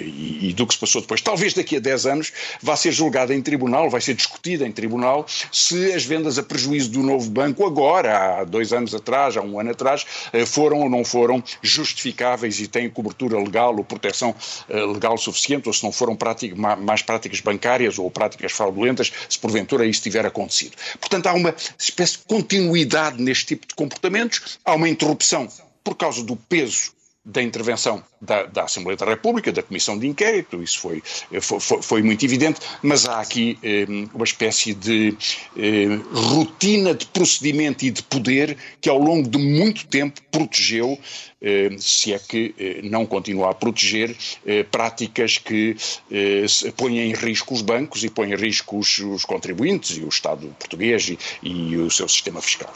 e, 0.00 0.50
e 0.50 0.52
do 0.52 0.66
que 0.66 0.74
se 0.74 0.80
passou 0.80 1.00
depois. 1.00 1.20
Talvez 1.20 1.54
daqui 1.54 1.76
a 1.76 1.80
10 1.80 2.06
anos 2.06 2.32
vá 2.62 2.76
ser 2.76 2.92
julgada 2.92 3.34
em 3.34 3.42
tribunal, 3.42 3.90
vai 3.90 4.00
ser 4.00 4.14
discutida 4.14 4.66
em 4.66 4.72
tribunal 4.72 5.26
se 5.52 5.92
as 5.92 6.04
vendas 6.14 6.38
a 6.38 6.42
prejuízo 6.44 6.90
do 6.92 7.02
novo 7.02 7.28
banco 7.28 7.66
agora, 7.66 8.38
há 8.38 8.44
dois 8.44 8.72
anos 8.72 8.94
atrás, 8.94 9.36
há 9.36 9.42
um 9.42 9.58
ano 9.58 9.72
atrás, 9.72 10.06
eh, 10.32 10.46
foram 10.46 10.78
ou 10.78 10.88
não 10.88 11.04
foram 11.04 11.42
justificáveis 11.60 12.60
e 12.60 12.68
têm 12.68 12.88
cobertura 12.88 13.36
legal 13.36 13.76
ou 13.76 13.82
proteção 13.82 14.32
eh, 14.68 14.86
legal 14.86 15.18
suficiente, 15.18 15.66
ou 15.68 15.72
se 15.72 15.82
não 15.82 15.90
foram 15.90 16.14
prática, 16.14 16.54
mais 16.76 17.02
práticas 17.02 17.40
bancárias 17.40 17.98
ou 17.98 18.08
práticas 18.10 18.52
fraudulentas, 18.52 19.12
se 19.28 19.38
porventura 19.38 19.84
isso 19.84 20.02
tiver 20.02 20.24
acontecido. 20.24 20.76
Portanto, 21.00 21.26
há 21.26 21.32
uma 21.32 21.52
espécie 21.76 22.18
de 22.18 22.24
continuidade 22.26 23.20
neste 23.20 23.46
tipo 23.46 23.66
de 23.66 23.74
comportamentos, 23.74 24.58
há 24.64 24.74
uma 24.74 24.88
interrupção 24.88 25.48
por 25.82 25.96
causa 25.96 26.22
do 26.22 26.36
peso 26.36 26.92
da 27.24 27.42
intervenção 27.42 28.04
da, 28.20 28.44
da, 28.44 28.64
Assembleia 28.64 28.98
da 28.98 29.06
República, 29.06 29.50
da 29.50 29.62
Comissão 29.62 29.98
de 29.98 30.06
Inquérito, 30.06 30.62
isso 30.62 30.78
foi, 30.78 31.02
foi, 31.40 31.82
foi 31.82 32.02
muito 32.02 32.22
evidente, 32.24 32.60
mas 32.82 33.08
há 33.08 33.20
aqui 33.20 33.58
eh, 33.62 33.86
uma 34.12 34.24
espécie 34.24 34.74
de 34.74 35.16
eh, 35.56 35.98
rotina 36.12 36.94
de 36.94 37.06
procedimento 37.06 37.84
e 37.86 37.90
de 37.90 38.02
poder 38.02 38.58
que 38.78 38.90
ao 38.90 38.98
longo 38.98 39.26
de 39.26 39.38
muito 39.38 39.86
tempo 39.86 40.20
protegeu, 40.30 40.98
eh, 41.40 41.70
se 41.78 42.12
é 42.12 42.18
que 42.18 42.54
eh, 42.58 42.80
não 42.82 43.06
continua 43.06 43.50
a 43.50 43.54
proteger, 43.54 44.14
eh, 44.44 44.62
práticas 44.62 45.38
que 45.38 45.76
eh, 46.10 46.44
põem 46.76 46.98
em 46.98 47.14
risco 47.14 47.54
os 47.54 47.62
bancos 47.62 48.04
e 48.04 48.10
põem 48.10 48.32
em 48.32 48.36
risco 48.36 48.78
os, 48.78 48.98
os 48.98 49.24
contribuintes 49.24 49.96
e 49.96 50.04
o 50.04 50.08
Estado 50.08 50.54
português 50.58 51.08
e, 51.08 51.18
e 51.42 51.76
o 51.78 51.90
seu 51.90 52.06
sistema 52.06 52.42
fiscal. 52.42 52.74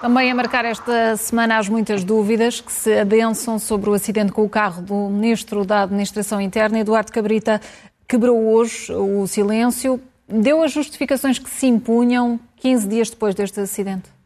Também 0.00 0.30
a 0.30 0.34
marcar 0.34 0.64
esta 0.64 1.16
semana 1.16 1.58
as 1.58 1.68
muitas 1.68 2.04
dúvidas 2.04 2.60
que 2.60 2.70
se 2.70 3.00
adensam 3.00 3.58
sobre 3.58 3.90
o 3.90 3.94
acidente 3.94 4.30
com 4.30 4.44
o 4.44 4.48
carro 4.48 4.80
do 4.80 4.94
Ministro 5.10 5.64
da 5.64 5.82
Administração 5.82 6.40
Interna, 6.40 6.78
Eduardo 6.78 7.10
Cabrita, 7.10 7.60
quebrou 8.06 8.54
hoje 8.54 8.92
o 8.92 9.26
silêncio, 9.26 10.00
deu 10.28 10.62
as 10.62 10.70
justificações 10.70 11.40
que 11.40 11.50
se 11.50 11.66
impunham 11.66 12.38
15 12.58 12.86
dias 12.86 13.10
depois 13.10 13.34
deste 13.34 13.58
acidente. 13.58 14.17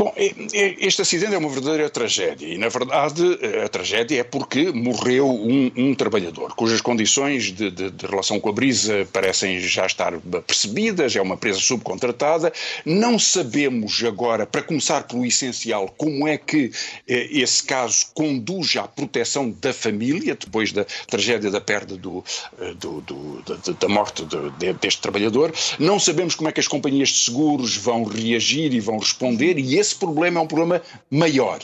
Bom, 0.00 0.14
este 0.16 1.02
acidente 1.02 1.34
é 1.34 1.36
uma 1.36 1.50
verdadeira 1.50 1.90
tragédia 1.90 2.46
e, 2.46 2.56
na 2.56 2.70
verdade, 2.70 3.38
a 3.62 3.68
tragédia 3.68 4.20
é 4.20 4.24
porque 4.24 4.72
morreu 4.72 5.28
um, 5.28 5.70
um 5.76 5.94
trabalhador, 5.94 6.54
cujas 6.54 6.80
condições 6.80 7.52
de, 7.52 7.70
de, 7.70 7.90
de, 7.90 8.06
relação 8.06 8.40
com 8.40 8.48
a 8.48 8.52
brisa 8.52 9.06
parecem 9.12 9.60
já 9.60 9.84
estar 9.84 10.18
percebidas, 10.46 11.14
é 11.14 11.20
uma 11.20 11.34
empresa 11.34 11.60
subcontratada. 11.60 12.50
Não 12.82 13.18
sabemos 13.18 14.02
agora, 14.02 14.46
para 14.46 14.62
começar 14.62 15.02
pelo 15.02 15.26
essencial, 15.26 15.92
como 15.98 16.26
é 16.26 16.38
que 16.38 16.72
eh, 17.06 17.28
esse 17.32 17.62
caso 17.62 18.06
conduz 18.14 18.74
à 18.76 18.88
proteção 18.88 19.50
da 19.60 19.74
família, 19.74 20.34
depois 20.34 20.72
da 20.72 20.86
tragédia 21.08 21.50
da 21.50 21.60
perda 21.60 21.98
do, 21.98 22.24
eh, 22.58 22.72
do, 22.72 23.02
do 23.02 23.42
da, 23.42 23.72
da, 23.78 23.88
morte 23.88 24.24
de, 24.24 24.72
deste 24.72 25.02
trabalhador. 25.02 25.52
Não 25.78 26.00
sabemos 26.00 26.34
como 26.34 26.48
é 26.48 26.52
que 26.52 26.60
as 26.60 26.68
companhias 26.68 27.10
de 27.10 27.18
seguros 27.18 27.76
vão 27.76 28.04
reagir 28.04 28.72
e 28.72 28.80
vão 28.80 28.98
responder, 28.98 29.58
e 29.58 29.78
esse 29.78 29.89
problema 29.96 30.40
é 30.40 30.42
um 30.42 30.46
problema 30.46 30.82
maior 31.10 31.60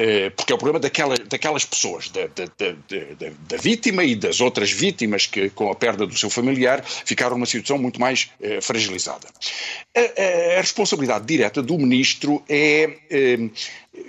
eh, 0.00 0.30
porque 0.30 0.50
é 0.50 0.54
o 0.54 0.58
problema 0.58 0.80
daquela, 0.80 1.14
daquelas 1.14 1.66
pessoas, 1.66 2.08
da, 2.08 2.26
da, 2.28 2.46
da, 2.46 3.30
da, 3.48 3.56
vítima 3.58 4.02
e 4.02 4.16
das 4.16 4.40
outras 4.40 4.70
vítimas 4.70 5.26
que, 5.26 5.50
com 5.50 5.70
a 5.70 5.74
perda 5.74 6.06
do 6.06 6.16
seu 6.16 6.30
familiar, 6.30 6.82
ficaram 6.82 7.36
numa 7.36 7.44
situação 7.44 7.76
muito 7.76 8.00
mais 8.00 8.30
eh, 8.40 8.62
fragilizada. 8.62 9.28
A, 9.94 10.00
a, 10.00 10.58
a, 10.58 10.60
responsabilidade 10.62 11.26
direta 11.26 11.62
do 11.62 11.76
ministro 11.76 12.42
é. 12.48 12.96
Eh, 13.10 13.50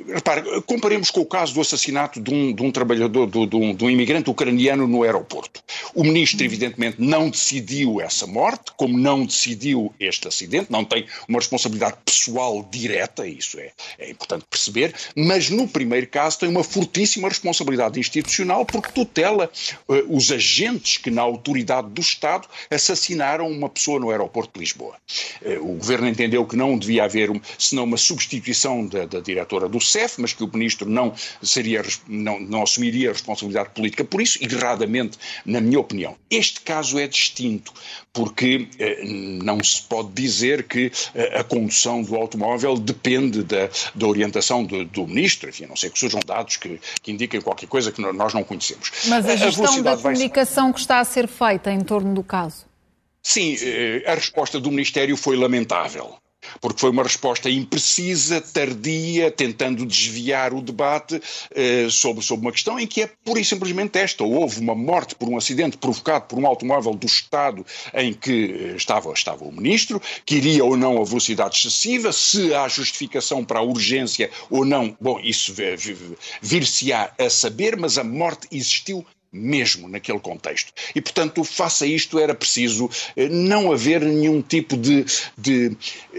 Repare, 0.08 0.62
comparemos 0.68 1.10
com 1.10 1.22
o 1.22 1.26
caso 1.26 1.56
do 1.56 1.62
assassinato 1.62 2.22
de 2.22 2.32
um, 2.32 2.54
de 2.54 2.62
um 2.62 2.72
trabalhador, 2.72 3.26
de, 3.26 3.48
de, 3.48 3.56
um, 3.56 3.74
de, 3.74 3.84
um, 3.84 3.90
imigrante 3.90 4.30
ucraniano 4.30 4.86
no 4.86 5.02
aeroporto. 5.02 5.64
O 5.96 6.04
ministro, 6.04 6.46
evidentemente, 6.46 6.98
não 7.00 7.32
decidiu 7.32 8.00
essa 8.00 8.28
morte, 8.28 8.72
como 8.78 8.96
não 8.96 9.26
decidiu 9.26 9.92
este 10.00 10.28
acidente, 10.28 10.72
não 10.72 10.86
tem 10.86 11.08
uma 11.28 11.40
responsabilidade 11.40 11.98
pessoal 12.06 12.68
direta, 12.70 13.26
isso 13.26 13.60
é, 13.60 13.72
é 13.98 14.12
importante 14.12 14.46
perceber, 14.48 14.94
mas 15.16 15.50
no 15.50 15.68
primeiro 15.68 16.08
caso 16.08 16.38
tem 16.38 16.50
uma 16.50 16.64
fortíssima 16.64 17.28
responsabilidade 17.28 18.00
institucional 18.00 18.66
porque 18.66 18.92
tutela 18.92 19.50
uh, 19.88 20.16
os 20.16 20.32
agentes 20.32 20.98
que, 20.98 21.10
na 21.10 21.24
autoridade 21.24 21.90
do 21.90 22.02
Estado, 22.02 22.48
assassinaram 22.70 23.50
uma 23.50 23.70
pessoa 23.70 24.00
no 24.00 24.12
aeroporto 24.12 24.54
de 24.54 24.60
Lisboa. 24.60 24.96
Uh, 25.42 25.72
o 25.72 25.78
governo 25.78 26.08
entendeu 26.08 26.46
que 26.46 26.56
não 26.56 26.78
devia 26.78 27.06
haver, 27.06 27.32
um, 27.32 27.42
senão 27.58 27.86
uma 27.86 27.98
substituição 27.98 28.86
da, 28.86 29.06
da 29.06 29.20
diretora 29.20 29.71
do 29.72 29.80
CEF, 29.80 30.20
mas 30.20 30.34
que 30.34 30.44
o 30.44 30.50
ministro 30.54 30.90
não, 30.90 31.14
seria, 31.42 31.82
não, 32.08 32.40
não 32.40 32.64
assumiria 32.64 33.10
a 33.10 33.14
responsabilidade 33.14 33.70
política 33.70 34.04
por 34.04 34.22
isso, 34.22 34.38
erradamente, 34.42 35.18
na 35.46 35.62
minha 35.62 35.80
opinião. 35.80 36.16
Este 36.30 36.62
caso 36.62 37.00
é 37.00 37.08
distinto, 37.08 37.74
porque 38.14 38.68
eh, 38.78 39.04
não 39.06 39.64
se 39.64 39.82
pode 39.84 40.10
dizer 40.10 40.64
que 40.64 40.92
eh, 41.16 41.40
a 41.40 41.44
condução 41.44 42.04
do 42.04 42.16
automóvel 42.16 42.78
depende 42.78 43.44
da, 43.44 43.70
da 43.96 44.08
orientação 44.08 44.64
do, 44.64 44.84
do, 44.86 45.08
ministro, 45.08 45.50
enfim, 45.50 45.66
a 45.66 45.68
não 45.68 45.76
ser 45.76 45.90
que 45.90 46.00
surjam 46.00 46.20
dados 46.26 46.58
que, 46.58 46.80
que 47.02 47.12
indiquem 47.12 47.42
qualquer 47.42 47.68
coisa 47.68 47.92
que 47.92 48.02
nós 48.02 48.34
não 48.34 48.44
conhecemos. 48.44 48.92
Mas 49.08 49.28
a 49.28 49.36
gestão 49.36 49.80
a 49.80 49.82
da 49.82 49.98
comunicação 49.98 50.66
vai... 50.66 50.74
que 50.74 50.80
está 50.80 51.00
a 51.00 51.06
ser 51.06 51.28
feita 51.28 51.72
em 51.72 51.82
torno 51.82 52.14
do 52.14 52.24
caso? 52.24 52.66
Sim, 53.24 53.56
eh, 53.62 54.04
a 54.06 54.16
resposta 54.16 54.60
do 54.60 54.70
Ministério 54.70 55.16
foi 55.16 55.38
lamentável 55.38 56.21
porque 56.60 56.80
foi 56.80 56.90
uma 56.90 57.04
resposta 57.04 57.50
imprecisa, 57.50 58.42
tardia, 58.42 59.32
tentando 59.32 59.86
desviar 59.86 60.54
o 60.54 60.62
debate 60.62 61.22
eh, 61.54 61.88
sobre, 61.90 62.24
sobre 62.24 62.46
uma 62.46 62.52
questão 62.52 62.80
em 62.80 62.88
que 62.88 63.02
é 63.02 63.10
pura 63.24 63.40
e 63.40 63.46
simplesmente 63.46 63.98
esta. 63.98 64.24
Houve 64.24 64.60
uma 64.60 64.76
morte 64.76 65.16
por 65.16 65.30
um 65.30 65.38
acidente 65.38 65.78
provocado 65.78 66.26
por 66.26 66.40
um 66.40 66.46
automóvel 66.46 66.94
do 66.94 67.06
Estado 67.06 67.66
em 67.94 68.14
que 68.14 68.72
eh, 68.72 68.76
estava, 68.76 69.12
estava 69.14 69.44
o 69.44 69.52
ministro, 69.52 70.02
que 70.26 70.36
iria 70.36 70.64
ou 70.64 70.76
não 70.76 71.02
a 71.02 71.06
velocidade 71.06 71.58
excessiva, 71.58 72.12
se 72.12 72.54
há 72.54 72.68
justificação 72.68 73.44
para 73.44 73.60
a 73.60 73.64
urgência 73.64 74.30
ou 74.50 74.66
não, 74.66 74.96
bom, 75.00 75.20
isso 75.24 75.54
vir-se-á 76.42 77.12
a 77.18 77.30
saber, 77.30 77.78
mas 77.78 77.98
a 77.98 78.04
morte 78.04 78.48
existiu 78.52 79.06
mesmo 79.32 79.88
naquele 79.88 80.20
contexto. 80.20 80.74
E, 80.94 81.02
portanto, 81.02 81.44
face 81.44 81.86
a 81.86 81.88
isto 81.88 82.20
era 82.20 82.36
preciso 82.36 82.90
eh, 83.16 83.30
não 83.30 83.72
haver 83.72 84.02
nenhum 84.02 84.42
tipo 84.42 84.76
de, 84.76 85.06
de, 85.38 85.72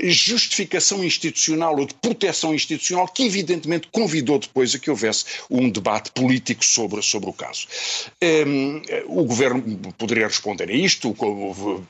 justificação 0.04 1.04
institucional 1.04 1.78
ou 1.78 1.84
de 1.84 1.94
proteção 1.94 2.54
institucional 2.54 3.06
que, 3.06 3.24
evidentemente, 3.24 3.88
convidou 3.92 4.38
depois 4.38 4.74
a 4.74 4.78
que 4.78 4.90
houvesse 4.90 5.26
um 5.50 5.68
debate 5.68 6.10
político 6.12 6.64
sobre, 6.64 7.02
sobre 7.02 7.28
o 7.28 7.32
caso. 7.32 7.66
Um, 8.22 8.26
ehm, 8.26 9.04
o 9.06 9.24
governo 9.24 9.62
poderia 9.98 10.26
responder 10.26 10.70
a 10.70 10.74
isto, 10.74 11.14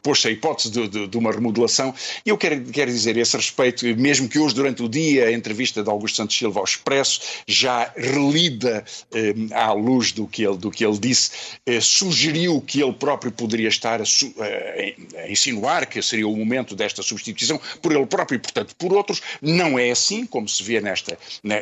pôs-se 0.02 0.26
a 0.26 0.30
hipótese 0.30 0.70
de, 0.70 0.88
de, 0.88 1.06
de, 1.06 1.16
uma 1.16 1.30
remodelação, 1.30 1.94
e 2.26 2.30
eu 2.30 2.38
quero, 2.38 2.60
quero 2.64 2.90
dizer 2.90 3.16
a 3.16 3.20
esse 3.20 3.36
respeito, 3.36 3.84
mesmo 3.96 4.28
que 4.28 4.38
hoje, 4.38 4.54
durante 4.54 4.82
o 4.82 4.88
dia, 4.88 5.26
a 5.26 5.32
entrevista 5.32 5.82
de 5.82 5.88
Augusto 5.88 6.16
Santos 6.16 6.36
Silva 6.36 6.58
ao 6.60 6.64
Expresso, 6.64 7.20
já 7.46 7.92
relida 7.96 8.84
um, 9.14 9.18
ehm, 9.18 9.48
à 9.52 9.72
luz 9.72 10.10
do 10.10 10.26
que 10.26 10.42
ele, 10.42 10.56
do 10.56 10.70
que 10.70 10.84
ele 10.84 10.98
disse, 10.98 11.11
disse, 11.12 11.30
eh, 11.66 11.80
sugeriu 11.80 12.60
que 12.60 12.82
ele 12.82 12.92
próprio 12.92 13.30
poderia 13.30 13.68
estar 13.68 14.00
a, 14.00 14.04
eh, 14.04 14.94
a, 15.16 15.30
insinuar 15.30 15.86
que 15.86 16.00
seria 16.02 16.26
o 16.26 16.36
momento 16.36 16.74
desta 16.74 17.02
substituição 17.02 17.60
por 17.80 17.92
ele 17.92 18.06
próprio 18.06 18.36
e, 18.36 18.38
portanto, 18.38 18.74
por 18.76 18.92
outros. 18.92 19.20
Não 19.40 19.78
é 19.78 19.90
assim, 19.90 20.26
como 20.26 20.48
se 20.48 20.62
vê 20.62 20.80
nesta, 20.80 21.18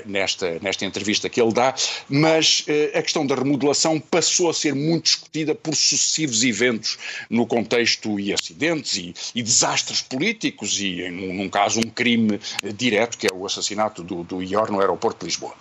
nesta, 0.07 0.59
nesta 0.61 0.85
entrevista 0.85 1.29
que 1.29 1.41
ele 1.41 1.53
dá, 1.53 1.75
mas 2.09 2.65
eh, 2.69 2.93
a 2.95 3.03
questão 3.03 3.27
da 3.27 3.35
remodelação 3.35 3.99
passou 3.99 4.49
a 4.51 4.55
ser 4.55 4.75
muito 4.75 5.05
discutida 5.05 5.55
por 5.55 5.75
sucessivos 5.75 6.45
eventos 6.45 6.99
no 7.29 7.47
contexto 7.47 8.19
e 8.21 8.33
acidentes 8.33 8.97
e, 8.97 9.15
e 9.35 9.43
desastres 9.43 10.01
políticos 10.01 10.81
e, 10.81 11.03
em, 11.03 11.11
num 11.11 11.49
caso, 11.49 11.81
um 11.81 11.91
crime 11.91 12.41
direto, 12.77 13.19
que 13.19 13.27
é 13.27 13.31
o 13.33 13.45
assassinato 13.45 14.03
do, 14.03 14.23
do 14.23 14.43
IOR 14.43 14.71
no 14.71 14.81
aeroporto 14.81 15.21
de 15.21 15.27
Lisboa. 15.27 15.55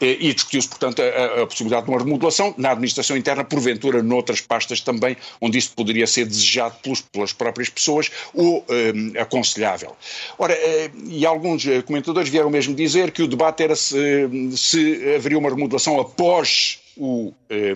E 0.00 0.32
discutiu-se, 0.32 0.68
portanto, 0.68 1.00
a, 1.00 1.42
a 1.42 1.46
possibilidade 1.46 1.86
de 1.86 1.90
uma 1.90 1.98
remodelação 1.98 2.54
na 2.56 2.70
administração 2.72 3.16
interna 3.16 3.29
interna, 3.30 3.44
porventura 3.44 4.02
noutras 4.02 4.40
pastas 4.40 4.80
também, 4.80 5.16
onde 5.40 5.58
isso 5.58 5.72
poderia 5.74 6.06
ser 6.06 6.26
desejado 6.26 6.76
pelos, 6.82 7.00
pelas 7.00 7.32
próprias 7.32 7.68
pessoas 7.68 8.10
ou 8.34 8.64
um, 8.68 9.20
aconselhável. 9.20 9.96
Ora, 10.38 10.54
uh, 10.54 11.08
e 11.08 11.24
alguns 11.24 11.66
eh, 11.66 11.82
comentadores 11.82 12.28
vieram 12.28 12.50
mesmo 12.50 12.74
dizer 12.74 13.10
que 13.12 13.22
o 13.22 13.28
debate 13.28 13.62
era 13.62 13.76
se, 13.76 14.28
se 14.56 15.14
haveria 15.14 15.38
uma 15.38 15.48
remodelação 15.48 16.00
após 16.00 16.80
o, 16.96 17.32
eh, 17.48 17.74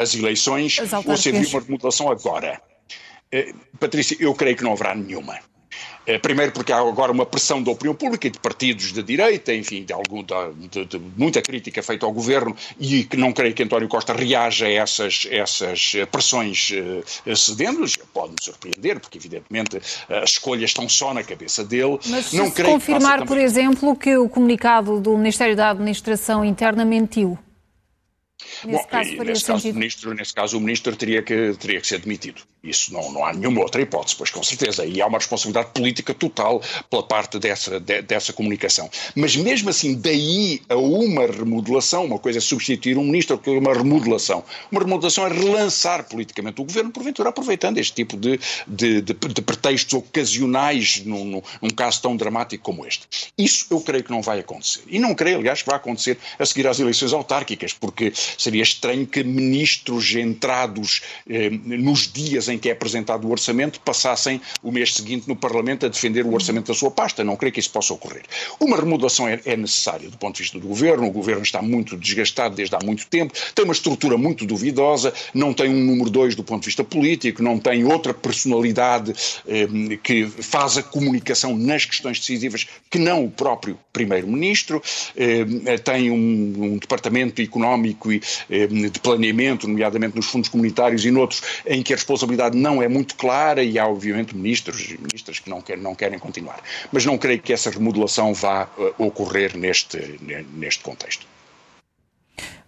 as 0.00 0.14
eleições 0.14 0.78
as 0.78 0.92
ou 0.92 1.16
se 1.16 1.30
haveria 1.30 1.48
uma 1.48 1.60
remodelação 1.60 2.10
agora. 2.10 2.60
Patrícia, 3.80 4.16
eu 4.20 4.32
creio 4.34 4.56
que 4.56 4.62
não 4.62 4.72
haverá 4.72 4.94
nenhuma. 4.94 5.40
Eh, 6.06 6.18
primeiro 6.18 6.52
porque 6.52 6.72
há 6.72 6.78
agora 6.78 7.10
uma 7.10 7.24
pressão 7.24 7.62
da 7.62 7.70
opinião 7.70 7.94
pública 7.94 8.26
e 8.26 8.30
de 8.30 8.38
partidos 8.38 8.92
de 8.92 9.02
direita, 9.02 9.54
enfim, 9.54 9.84
de, 9.84 9.92
algum, 9.92 10.22
de, 10.22 10.84
de, 10.84 10.98
muita 11.16 11.40
crítica 11.40 11.82
feita 11.82 12.04
ao 12.04 12.12
governo 12.12 12.54
e 12.78 13.04
que 13.04 13.16
não 13.16 13.32
creio 13.32 13.54
que 13.54 13.62
António 13.62 13.88
Costa 13.88 14.12
reaja 14.12 14.66
a 14.66 14.70
essas, 14.70 15.26
essas 15.30 15.92
pressões 16.10 16.70
uh, 17.26 17.36
cedendo. 17.36 17.84
Pode-me 18.12 18.36
surpreender, 18.40 19.00
porque 19.00 19.18
evidentemente 19.18 19.78
as 20.08 20.30
escolhas 20.30 20.70
estão 20.70 20.88
só 20.88 21.14
na 21.14 21.22
cabeça 21.22 21.64
dele. 21.64 21.98
Mas 22.06 22.26
se, 22.26 22.36
não 22.36 22.50
se 22.50 22.62
confirmar, 22.62 23.24
por 23.26 23.38
exemplo, 23.38 23.96
que 23.96 24.16
o 24.16 24.28
comunicado 24.28 25.00
do 25.00 25.16
Ministério 25.16 25.56
da 25.56 25.70
Administração 25.70 26.44
Interna 26.44 26.84
mentiu. 26.84 27.38
Nesse 28.64 28.84
Bom, 28.84 28.88
caso, 28.88 29.24
nesse, 29.24 29.44
caso, 29.44 29.72
ministro, 29.72 30.14
nesse 30.14 30.34
caso, 30.34 30.58
o 30.58 30.60
ministro 30.60 30.94
teria 30.96 31.22
que, 31.22 31.54
teria 31.58 31.80
que 31.80 31.86
ser 31.86 32.00
demitido. 32.00 32.42
Isso 32.64 32.92
não, 32.92 33.12
não 33.12 33.24
há 33.24 33.32
nenhuma 33.32 33.60
outra 33.60 33.82
hipótese, 33.82 34.16
pois 34.16 34.30
com 34.30 34.42
certeza. 34.42 34.86
E 34.86 35.00
há 35.02 35.06
uma 35.06 35.18
responsabilidade 35.18 35.68
política 35.74 36.14
total 36.14 36.62
pela 36.88 37.02
parte 37.02 37.38
dessa, 37.38 37.78
de, 37.78 38.00
dessa 38.02 38.32
comunicação. 38.32 38.90
Mas 39.14 39.36
mesmo 39.36 39.68
assim, 39.68 39.94
daí 39.94 40.62
a 40.68 40.76
uma 40.76 41.26
remodelação, 41.26 42.06
uma 42.06 42.18
coisa 42.18 42.38
é 42.38 42.40
substituir 42.40 42.96
um 42.96 43.04
ministro, 43.04 43.36
outra 43.36 43.52
é 43.52 43.58
uma 43.58 43.74
remodelação. 43.74 44.42
Uma 44.70 44.80
remodelação 44.80 45.26
é 45.26 45.28
relançar 45.28 46.08
politicamente 46.08 46.60
o 46.60 46.64
governo, 46.64 46.90
porventura 46.90 47.28
aproveitando 47.28 47.78
este 47.78 47.92
tipo 47.92 48.16
de, 48.16 48.40
de, 48.66 49.02
de, 49.02 49.14
de 49.14 49.42
pretextos 49.42 49.92
ocasionais 49.92 51.02
num, 51.04 51.42
num, 51.60 51.70
caso 51.70 52.00
tão 52.00 52.16
dramático 52.16 52.64
como 52.64 52.86
este. 52.86 53.06
Isso 53.36 53.66
eu 53.70 53.80
creio 53.80 54.04
que 54.04 54.10
não 54.10 54.22
vai 54.22 54.40
acontecer. 54.40 54.82
E 54.88 54.98
não 54.98 55.14
creio, 55.14 55.38
aliás, 55.38 55.60
que 55.60 55.68
vai 55.68 55.76
acontecer 55.76 56.18
a 56.38 56.46
seguir 56.46 56.66
às 56.66 56.80
eleições 56.80 57.12
autárquicas, 57.12 57.72
porque 57.74 58.12
seria 58.38 58.62
estranho 58.62 59.06
que 59.06 59.22
ministros 59.22 60.14
entrados 60.14 61.02
eh, 61.28 61.50
nos 61.50 62.10
dias 62.10 62.48
em 62.48 62.53
em 62.54 62.58
que 62.58 62.68
é 62.68 62.72
apresentado 62.72 63.26
o 63.26 63.30
orçamento 63.30 63.80
passassem 63.80 64.40
o 64.62 64.70
mês 64.70 64.94
seguinte 64.94 65.28
no 65.28 65.36
Parlamento 65.36 65.86
a 65.86 65.88
defender 65.88 66.24
o 66.24 66.32
orçamento 66.32 66.68
da 66.68 66.74
sua 66.74 66.90
pasta. 66.90 67.24
Não 67.24 67.36
creio 67.36 67.52
que 67.52 67.60
isso 67.60 67.70
possa 67.70 67.92
ocorrer. 67.92 68.22
Uma 68.58 68.76
remodelação 68.76 69.28
é, 69.28 69.40
é 69.44 69.56
necessária 69.56 70.08
do 70.08 70.16
ponto 70.16 70.36
de 70.36 70.42
vista 70.42 70.58
do 70.58 70.66
governo. 70.66 71.06
O 71.06 71.10
governo 71.10 71.42
está 71.42 71.60
muito 71.60 71.96
desgastado 71.96 72.54
desde 72.54 72.74
há 72.74 72.78
muito 72.82 73.06
tempo, 73.06 73.34
tem 73.54 73.64
uma 73.64 73.74
estrutura 73.74 74.16
muito 74.16 74.46
duvidosa, 74.46 75.12
não 75.32 75.52
tem 75.52 75.68
um 75.68 75.84
número 75.84 76.10
dois 76.10 76.34
do 76.34 76.44
ponto 76.44 76.62
de 76.62 76.66
vista 76.66 76.84
político, 76.84 77.42
não 77.42 77.58
tem 77.58 77.84
outra 77.84 78.14
personalidade 78.14 79.12
eh, 79.46 79.66
que 80.02 80.26
faz 80.26 80.78
a 80.78 80.82
comunicação 80.82 81.56
nas 81.56 81.84
questões 81.84 82.18
decisivas 82.18 82.66
que 82.90 82.98
não 82.98 83.24
o 83.24 83.30
próprio 83.30 83.78
Primeiro-Ministro, 83.92 84.82
eh, 85.16 85.44
tem 85.84 86.10
um, 86.10 86.74
um, 86.74 86.78
departamento 86.78 87.40
económico 87.40 88.12
e 88.12 88.20
eh, 88.50 88.66
de 88.66 89.00
planeamento, 89.00 89.68
nomeadamente 89.68 90.16
nos 90.16 90.26
fundos 90.26 90.48
comunitários 90.48 91.04
e 91.04 91.10
noutros, 91.10 91.42
em 91.66 91.82
que 91.82 91.92
a 91.92 91.96
responsabilidade 91.96 92.43
não 92.50 92.82
é 92.82 92.88
muito 92.88 93.14
clara 93.16 93.62
e 93.62 93.78
há, 93.78 93.86
obviamente, 93.86 94.34
ministros 94.36 94.90
e 94.90 94.98
ministras 94.98 95.38
que 95.38 95.48
não 95.48 95.60
querem, 95.60 95.82
não 95.82 95.94
querem 95.94 96.18
continuar. 96.18 96.60
Mas 96.92 97.04
não 97.04 97.16
creio 97.18 97.40
que 97.40 97.52
essa 97.52 97.70
remodelação 97.70 98.34
vá 98.34 98.68
uh, 98.76 98.94
ocorrer 98.98 99.56
neste, 99.56 100.18
neste 100.52 100.82
contexto. 100.82 101.26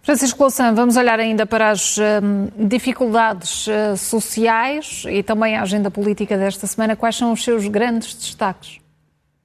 Francisco 0.01 0.41
Louçã, 0.41 0.73
vamos 0.73 0.95
olhar 0.95 1.19
ainda 1.19 1.45
para 1.45 1.69
as 1.69 1.97
um, 1.97 2.67
dificuldades 2.67 3.67
uh, 3.67 3.97
sociais 3.97 5.03
e 5.09 5.21
também 5.21 5.57
a 5.57 5.61
agenda 5.61 5.91
política 5.91 6.37
desta 6.37 6.65
semana. 6.65 6.95
Quais 6.95 7.17
são 7.17 7.33
os 7.33 7.43
seus 7.43 7.67
grandes 7.67 8.13
destaques? 8.13 8.79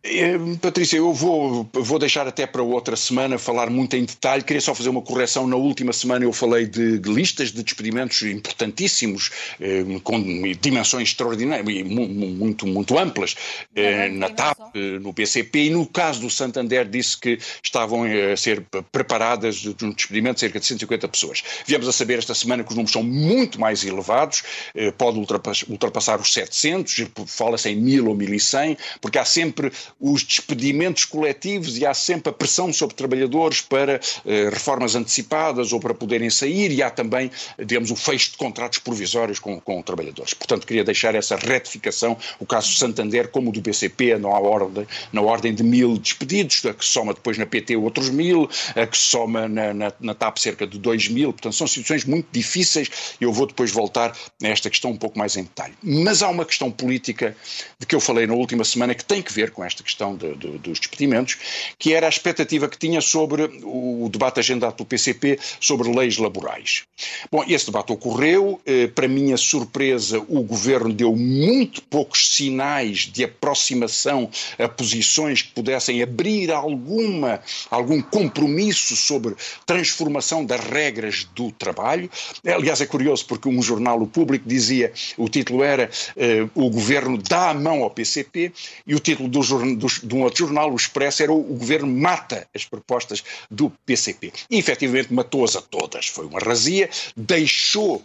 Eh, 0.04 0.37
Patrícia, 0.61 0.97
eu 0.97 1.12
vou, 1.12 1.68
vou 1.73 1.99
deixar 1.99 2.26
até 2.26 2.44
para 2.44 2.61
outra 2.61 2.97
semana 2.97 3.38
falar 3.38 3.71
muito 3.71 3.94
em 3.94 4.04
detalhe. 4.04 4.42
Queria 4.42 4.61
só 4.61 4.75
fazer 4.75 4.88
uma 4.88 5.00
correção. 5.00 5.47
Na 5.47 5.54
última 5.54 5.92
semana 5.92 6.25
eu 6.25 6.32
falei 6.32 6.66
de, 6.66 6.99
de 6.99 7.12
listas 7.12 7.52
de 7.52 7.62
despedimentos 7.62 8.21
importantíssimos, 8.23 9.30
eh, 9.61 9.85
com 10.02 10.21
dimensões 10.61 11.11
extraordinárias 11.11 11.68
e 11.68 11.85
muito, 11.85 12.66
muito 12.66 12.99
amplas, 12.99 13.37
eh, 13.76 14.09
na 14.09 14.28
TAP, 14.28 14.75
no 15.00 15.12
BCP, 15.12 15.66
e 15.66 15.71
no 15.71 15.87
caso 15.87 16.21
do 16.21 16.30
Santander 16.30 16.88
disse 16.88 17.16
que 17.16 17.38
estavam 17.62 18.04
eh, 18.04 18.32
a 18.32 18.37
ser 18.37 18.64
preparadas 18.90 19.56
de 19.56 19.85
um 19.85 19.92
despedimento 19.92 20.35
de 20.35 20.40
cerca 20.40 20.59
de 20.59 20.66
150 20.66 21.09
pessoas. 21.09 21.44
Viemos 21.64 21.87
a 21.87 21.92
saber 21.92 22.18
esta 22.18 22.35
semana 22.35 22.64
que 22.64 22.71
os 22.71 22.76
números 22.76 22.92
são 22.92 23.04
muito 23.04 23.61
mais 23.61 23.85
elevados, 23.85 24.42
eh, 24.75 24.90
pode 24.90 25.16
ultrapassar, 25.16 25.71
ultrapassar 25.71 26.21
os 26.21 26.32
700, 26.32 27.06
fala-se 27.28 27.68
em 27.68 27.76
1000 27.76 28.09
ou 28.09 28.14
1100, 28.16 28.76
porque 29.00 29.18
há 29.18 29.25
sempre 29.25 29.71
os 30.00 30.22
despedimentos 30.22 31.04
coletivos 31.04 31.78
e 31.78 31.87
há 31.87 31.94
sempre 31.94 32.30
a 32.30 32.32
pressão 32.32 32.72
sobre 32.72 32.96
trabalhadores 32.96 33.61
para 33.61 34.00
eh, 34.26 34.49
reformas 34.50 34.94
antecipadas 34.94 35.72
ou 35.72 35.80
para 35.80 35.94
poderem 35.94 36.30
sair 36.30 36.72
e 36.72 36.82
há 36.82 36.90
também, 36.90 37.30
digamos, 37.58 37.90
o 37.90 37.96
fecho 37.96 38.32
de 38.32 38.37
contratos 38.37 38.78
provisórios 38.78 39.38
com, 39.38 39.61
com 39.61 39.82
trabalhadores. 39.82 40.34
Portanto, 40.34 40.66
queria 40.66 40.84
deixar 40.84 41.14
essa 41.14 41.37
retificação, 41.37 42.16
o 42.38 42.46
caso 42.46 42.72
Santander 42.72 43.28
como 43.28 43.50
o 43.50 43.52
do 43.52 43.61
BCP, 43.61 44.18
na 44.18 44.28
ordem, 44.28 44.87
na 45.12 45.22
ordem 45.22 45.54
de 45.54 45.62
mil 45.62 45.96
despedidos, 45.99 46.64
a 46.66 46.75
que 46.75 46.84
soma 46.84 47.14
depois 47.14 47.38
na 47.38 47.46
PT 47.46 47.76
outros 47.76 48.11
mil, 48.11 48.49
a 48.75 48.87
que 48.87 48.96
soma 48.96 49.49
na, 49.49 49.72
na, 49.72 49.92
na 50.00 50.14
TAP 50.14 50.38
cerca 50.38 50.66
de 50.66 50.78
dois 50.78 51.08
mil, 51.08 51.32
portanto 51.32 51.54
são 51.54 51.66
situações 51.66 52.04
muito 52.04 52.28
difíceis 52.32 52.90
e 53.20 53.25
eu 53.25 53.32
vou 53.32 53.46
depois 53.46 53.70
voltar 53.70 54.16
a 54.42 54.49
esta 54.49 54.68
questão 54.70 54.90
um 54.90 54.96
pouco 54.96 55.18
mais 55.18 55.37
em 55.37 55.42
detalhe. 55.42 55.75
Mas 55.82 56.22
há 56.22 56.28
uma 56.28 56.44
questão 56.44 56.70
política 56.70 57.37
de 57.78 57.87
que 57.87 57.94
eu 57.94 58.00
falei 58.00 58.26
na 58.26 58.34
última 58.34 58.64
semana 58.64 58.94
que 58.94 59.04
tem 59.04 59.22
que 59.22 59.32
ver 59.32 59.50
com 59.50 59.64
esta 59.64 59.82
questão 59.83 60.03
questão 60.03 60.17
de, 60.17 60.35
de, 60.35 60.59
dos 60.59 60.81
despedimentos, 60.81 61.37
que 61.79 61.93
era 61.93 62.07
a 62.07 62.09
expectativa 62.09 62.69
que 62.69 62.79
tinha 62.79 63.01
sobre 63.01 63.45
o 63.62 64.09
debate 64.11 64.41
agendado 64.41 64.77
do 64.77 64.85
PCP 64.85 65.39
sobre 65.61 65.93
leis 65.93 66.19
laborais. 66.19 66.83
Bom, 67.31 67.45
esse 67.47 67.67
debate 67.67 67.93
ocorreu, 67.93 68.61
eh, 68.67 68.89
para 68.89 69.07
minha 69.07 69.37
surpresa, 69.37 70.18
o 70.29 70.42
governo 70.42 70.92
deu 70.92 71.14
muito 71.14 71.83
poucos 71.83 72.35
sinais 72.35 73.01
de 73.01 73.25
aproximação 73.25 74.29
a 74.59 74.68
posições 74.68 75.42
que 75.42 75.53
pudessem 75.53 76.03
abrir 76.03 76.51
alguma, 76.51 77.40
algum 77.71 78.01
compromisso 78.01 78.97
sobre 78.97 79.35
transformação 79.66 80.45
das 80.45 80.61
regras 80.61 81.25
do 81.35 81.51
trabalho. 81.53 82.11
Aliás, 82.45 82.81
é 82.81 82.87
curioso 82.87 83.27
porque 83.27 83.49
um 83.49 83.62
jornal, 83.62 84.01
o 84.01 84.07
Público, 84.07 84.49
dizia, 84.49 84.92
o 85.16 85.29
título 85.29 85.62
era 85.62 85.90
eh, 86.16 86.47
O 86.55 86.71
governo 86.71 87.18
dá 87.18 87.51
a 87.51 87.55
mão 87.55 87.83
ao 87.83 87.90
PCP 87.90 88.53
e 88.87 88.95
o 88.95 89.01
título 89.01 89.29
do, 89.29 89.42
do, 89.74 89.87
de 89.87 90.14
um 90.14 90.22
outro 90.22 90.46
jornal, 90.46 90.72
o 90.72 90.76
Expresso, 90.76 91.22
era 91.22 91.32
o, 91.32 91.40
o 91.40 91.54
governo 91.54 91.87
mata 91.87 92.46
as 92.54 92.64
propostas 92.64 93.22
do 93.50 93.70
PCP. 93.85 94.32
E 94.50 94.58
efetivamente 94.58 95.12
matou-as 95.12 95.56
a 95.56 95.62
todas. 95.62 96.06
Foi 96.06 96.26
uma 96.26 96.38
razia, 96.38 96.88
deixou 97.16 98.02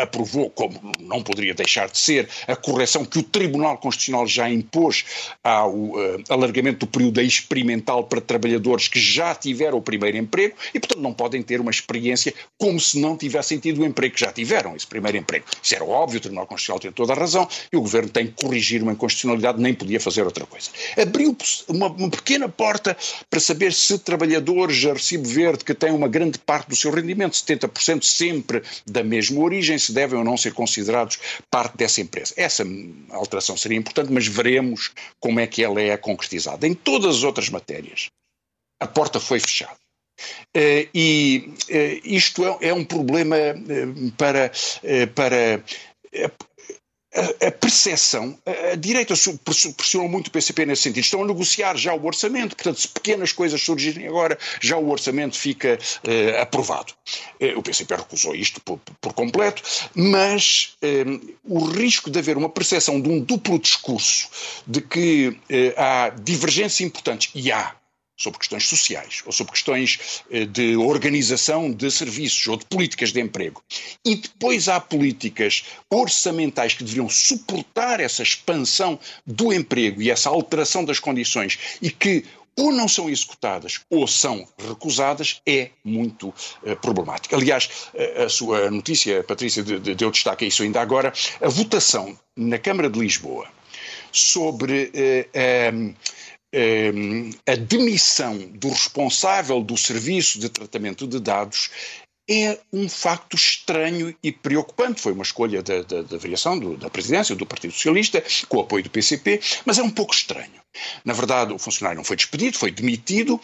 aprovou, 0.00 0.50
como 0.50 0.92
não 1.00 1.22
poderia 1.22 1.54
deixar 1.54 1.88
de 1.88 1.98
ser, 1.98 2.28
a 2.46 2.56
correção 2.56 3.04
que 3.04 3.18
o 3.18 3.22
Tribunal 3.22 3.78
Constitucional 3.78 4.26
já 4.26 4.50
impôs 4.50 5.04
ao 5.42 5.72
uh, 5.72 6.22
alargamento 6.28 6.80
do 6.80 6.86
período 6.86 7.20
experimental 7.20 8.04
para 8.04 8.20
trabalhadores 8.20 8.88
que 8.88 9.00
já 9.00 9.34
tiveram 9.34 9.78
o 9.78 9.82
primeiro 9.82 10.16
emprego 10.16 10.56
e, 10.74 10.80
portanto, 10.80 11.00
não 11.00 11.12
podem 11.12 11.42
ter 11.42 11.60
uma 11.60 11.70
experiência 11.70 12.34
como 12.58 12.80
se 12.80 12.98
não 12.98 13.16
tivessem 13.16 13.58
tido 13.58 13.82
o 13.82 13.86
emprego 13.86 14.14
que 14.14 14.20
já 14.20 14.32
tiveram, 14.32 14.74
esse 14.74 14.86
primeiro 14.86 15.16
emprego. 15.18 15.44
Isso 15.62 15.74
era 15.74 15.84
óbvio, 15.84 16.18
o 16.18 16.20
Tribunal 16.20 16.46
Constitucional 16.46 16.80
tem 16.80 16.92
toda 16.92 17.12
a 17.12 17.16
razão 17.16 17.48
e 17.72 17.76
o 17.76 17.80
Governo 17.80 18.08
tem 18.08 18.26
que 18.26 18.42
corrigir 18.42 18.82
uma 18.82 18.92
inconstitucionalidade, 18.92 19.60
nem 19.60 19.74
podia 19.74 20.00
fazer 20.00 20.22
outra 20.22 20.44
coisa. 20.44 20.70
Abriu 21.00 21.36
uma, 21.68 21.86
uma 21.88 22.10
pequena 22.10 22.48
porta 22.48 22.96
para 23.30 23.40
saber 23.40 23.72
se 23.72 23.98
trabalhadores 23.98 24.84
a 24.84 24.92
recibo 24.92 25.28
verde 25.28 25.64
que 25.64 25.74
têm 25.74 25.92
uma 25.92 26.08
grande 26.08 26.38
parte 26.38 26.68
do 26.68 26.76
seu 26.76 26.90
rendimento, 26.90 27.34
70% 27.34 28.02
sempre 28.02 28.62
da 28.86 29.02
mesma 29.02 29.40
origem, 29.40 29.51
origem 29.52 29.78
se 29.78 29.92
devem 29.92 30.18
ou 30.18 30.24
não 30.24 30.36
ser 30.36 30.54
considerados 30.54 31.18
parte 31.50 31.76
dessa 31.76 32.00
empresa. 32.00 32.32
Essa 32.36 32.64
alteração 33.10 33.56
seria 33.56 33.78
importante, 33.78 34.10
mas 34.10 34.26
veremos 34.26 34.90
como 35.20 35.40
é 35.40 35.46
que 35.46 35.62
ela 35.62 35.80
é 35.80 35.96
concretizada. 35.96 36.66
Em 36.66 36.74
todas 36.74 37.16
as 37.16 37.22
outras 37.22 37.50
matérias, 37.50 38.08
a 38.80 38.86
porta 38.86 39.20
foi 39.20 39.38
fechada. 39.38 39.76
Uh, 40.56 40.88
e 40.94 41.54
uh, 41.70 42.00
isto 42.04 42.44
é, 42.44 42.68
é, 42.68 42.74
um 42.74 42.84
problema 42.84 43.36
uh, 43.36 44.12
para, 44.12 44.52
para 45.14 45.64
a, 47.14 47.50
percepção, 47.50 48.38
a, 48.72 48.74
direita 48.74 49.14
pressionou 49.76 50.08
muito 50.08 50.28
o 50.28 50.30
PCP 50.30 50.64
nesse 50.64 50.82
sentido. 50.82 51.04
Estão 51.04 51.22
a 51.22 51.26
negociar 51.26 51.76
já 51.76 51.94
o 51.94 52.04
orçamento, 52.04 52.56
portanto, 52.56 52.80
se 52.80 52.88
pequenas 52.88 53.32
coisas 53.32 53.60
surgirem 53.62 54.08
agora, 54.08 54.38
já 54.60 54.76
o 54.76 54.88
orçamento 54.88 55.36
fica 55.36 55.78
eh, 56.04 56.40
aprovado. 56.40 56.94
Eh, 57.38 57.54
o 57.54 57.62
PCP 57.62 57.94
recusou 57.94 58.34
isto 58.34 58.60
por, 58.62 58.78
por 59.00 59.12
completo, 59.12 59.62
mas 59.94 60.74
eh, 60.80 61.04
o 61.44 61.64
risco 61.64 62.10
de 62.10 62.18
haver 62.18 62.36
uma 62.36 62.48
percepção 62.48 63.00
de 63.00 63.08
um 63.08 63.20
duplo 63.20 63.58
discurso, 63.58 64.28
de 64.66 64.80
que 64.80 65.36
há 65.76 66.10
divergências 66.10 66.80
importantes, 66.80 67.30
e 67.34 67.52
há, 67.52 67.74
sobre 68.16 68.38
questões 68.38 68.68
sociais 68.68 69.22
ou 69.26 69.32
sobre 69.32 69.52
questões 69.52 70.22
eh, 70.30 70.44
de 70.44 70.76
organização 70.76 71.70
de 71.70 71.90
serviços 71.90 72.46
ou 72.46 72.56
de 72.56 72.64
políticas 72.66 73.12
de 73.12 73.20
emprego. 73.20 73.62
E 74.04 74.16
depois 74.16 74.68
há 74.68 74.80
políticas 74.80 75.64
orçamentais 75.90 76.74
que 76.74 76.84
deveriam 76.84 77.08
suportar 77.08 78.00
essa 78.00 78.22
expansão 78.22 78.98
do 79.26 79.52
emprego 79.52 80.02
e 80.02 80.10
essa 80.10 80.28
alteração 80.28 80.84
das 80.84 80.98
condições 80.98 81.58
e 81.80 81.90
que 81.90 82.24
ou 82.56 82.70
não 82.70 82.86
são 82.86 83.08
executadas 83.08 83.80
ou 83.88 84.06
são 84.06 84.46
recusadas, 84.68 85.40
é 85.46 85.70
muito 85.84 86.28
uh, 86.28 86.76
problemático. 86.80 87.34
Aliás, 87.34 87.88
uh, 87.94 88.24
a 88.24 88.28
sua 88.28 88.70
notícia, 88.70 89.24
Patrícia, 89.24 89.62
deu 89.62 90.10
destaque 90.10 90.44
a 90.44 90.48
isso 90.48 90.62
ainda 90.62 90.80
agora, 90.80 91.12
a 91.40 91.48
votação 91.48 92.18
na 92.36 92.58
Câmara 92.58 92.90
de 92.90 92.98
Lisboa 92.98 93.48
sobre 94.12 94.92
uh, 94.92 95.94
a 97.46 97.54
demissão 97.56 98.36
do 98.52 98.68
responsável 98.68 99.62
do 99.62 99.76
serviço 99.76 100.38
de 100.38 100.50
tratamento 100.50 101.06
de 101.06 101.18
dados 101.18 101.70
é 102.28 102.58
um 102.72 102.88
facto 102.88 103.34
estranho 103.34 104.14
e 104.22 104.32
preocupante. 104.32 105.00
Foi 105.00 105.12
uma 105.12 105.22
escolha 105.22 105.62
da, 105.62 105.82
da, 105.82 106.02
da 106.02 106.16
variação 106.16 106.58
do, 106.58 106.76
da 106.76 106.88
presidência 106.88 107.34
do 107.34 107.46
Partido 107.46 107.72
Socialista, 107.72 108.22
com 108.48 108.58
o 108.58 108.60
apoio 108.60 108.84
do 108.84 108.90
PCP, 108.90 109.40
mas 109.64 109.78
é 109.78 109.82
um 109.82 109.90
pouco 109.90 110.14
estranho. 110.14 110.62
Na 111.04 111.12
verdade, 111.12 111.52
o 111.52 111.58
funcionário 111.58 111.98
não 111.98 112.04
foi 112.04 112.16
despedido, 112.16 112.56
foi 112.56 112.70
demitido. 112.70 113.38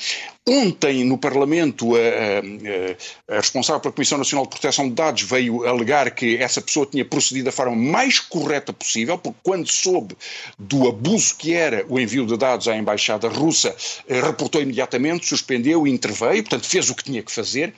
Ontem, 0.47 1.05
no 1.05 1.19
Parlamento, 1.19 1.95
a, 1.95 1.99
a, 1.99 3.35
a, 3.35 3.41
responsável 3.41 3.81
pela 3.81 3.93
Comissão 3.93 4.17
Nacional 4.17 4.47
de 4.47 4.51
Proteção 4.51 4.89
de 4.89 4.95
Dados 4.95 5.23
veio 5.23 5.67
alegar 5.67 6.11
que 6.13 6.37
essa 6.37 6.63
pessoa 6.63 6.87
tinha 6.87 7.05
procedido 7.05 7.47
da 7.47 7.53
forma 7.53 7.77
mais 7.77 8.19
correta 8.19 8.73
possível, 8.73 9.19
porque 9.19 9.39
quando 9.43 9.71
soube 9.71 10.17
do 10.59 10.89
abuso 10.89 11.37
que 11.37 11.53
era 11.53 11.85
o 11.89 12.01
envio 12.01 12.25
de 12.25 12.37
dados 12.37 12.67
à 12.67 12.77
Embaixada 12.77 13.29
Russa, 13.29 13.77
eh, 14.09 14.21
reportou 14.21 14.63
imediatamente, 14.63 15.27
suspendeu 15.27 15.87
interveio, 15.87 16.43
portanto, 16.43 16.67
fez 16.67 16.89
o 16.89 16.95
que 16.95 17.05
tinha 17.05 17.23
que 17.23 17.31
fazer. 17.31 17.75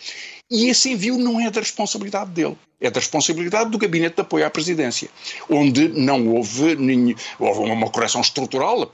E 0.50 0.68
esse 0.68 0.90
envio 0.90 1.16
não 1.16 1.40
é 1.40 1.48
da 1.50 1.60
responsabilidade 1.60 2.30
dele. 2.30 2.56
É 2.80 2.90
da 2.90 2.98
responsabilidade 2.98 3.70
do 3.70 3.78
Gabinete 3.78 4.16
de 4.16 4.22
Apoio 4.22 4.46
à 4.46 4.50
Presidência, 4.50 5.08
onde 5.48 5.88
não 5.88 6.26
houve, 6.28 6.74
nenhum, 6.76 7.14
houve 7.38 7.60
uma 7.60 7.88
correção 7.90 8.20
estrutural. 8.20 8.90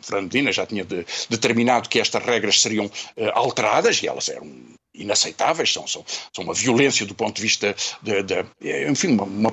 Fernando 0.00 0.32
Medina 0.32 0.52
já 0.52 0.64
tinha 0.64 0.84
de, 0.84 1.04
determinado 1.28 1.88
que 1.88 2.00
estas 2.00 2.24
regras 2.24 2.62
seriam 2.62 2.86
uh, 2.86 2.90
alteradas 3.34 4.02
e 4.02 4.06
elas 4.06 4.28
eram 4.28 4.50
inaceitáveis, 4.94 5.72
são, 5.72 5.86
são, 5.86 6.04
são 6.34 6.44
uma 6.44 6.54
violência 6.54 7.06
do 7.06 7.14
ponto 7.14 7.36
de 7.36 7.42
vista 7.42 7.74
de, 8.02 8.22
de 8.22 8.44
enfim, 8.90 9.08
uma, 9.08 9.24
uma 9.24 9.52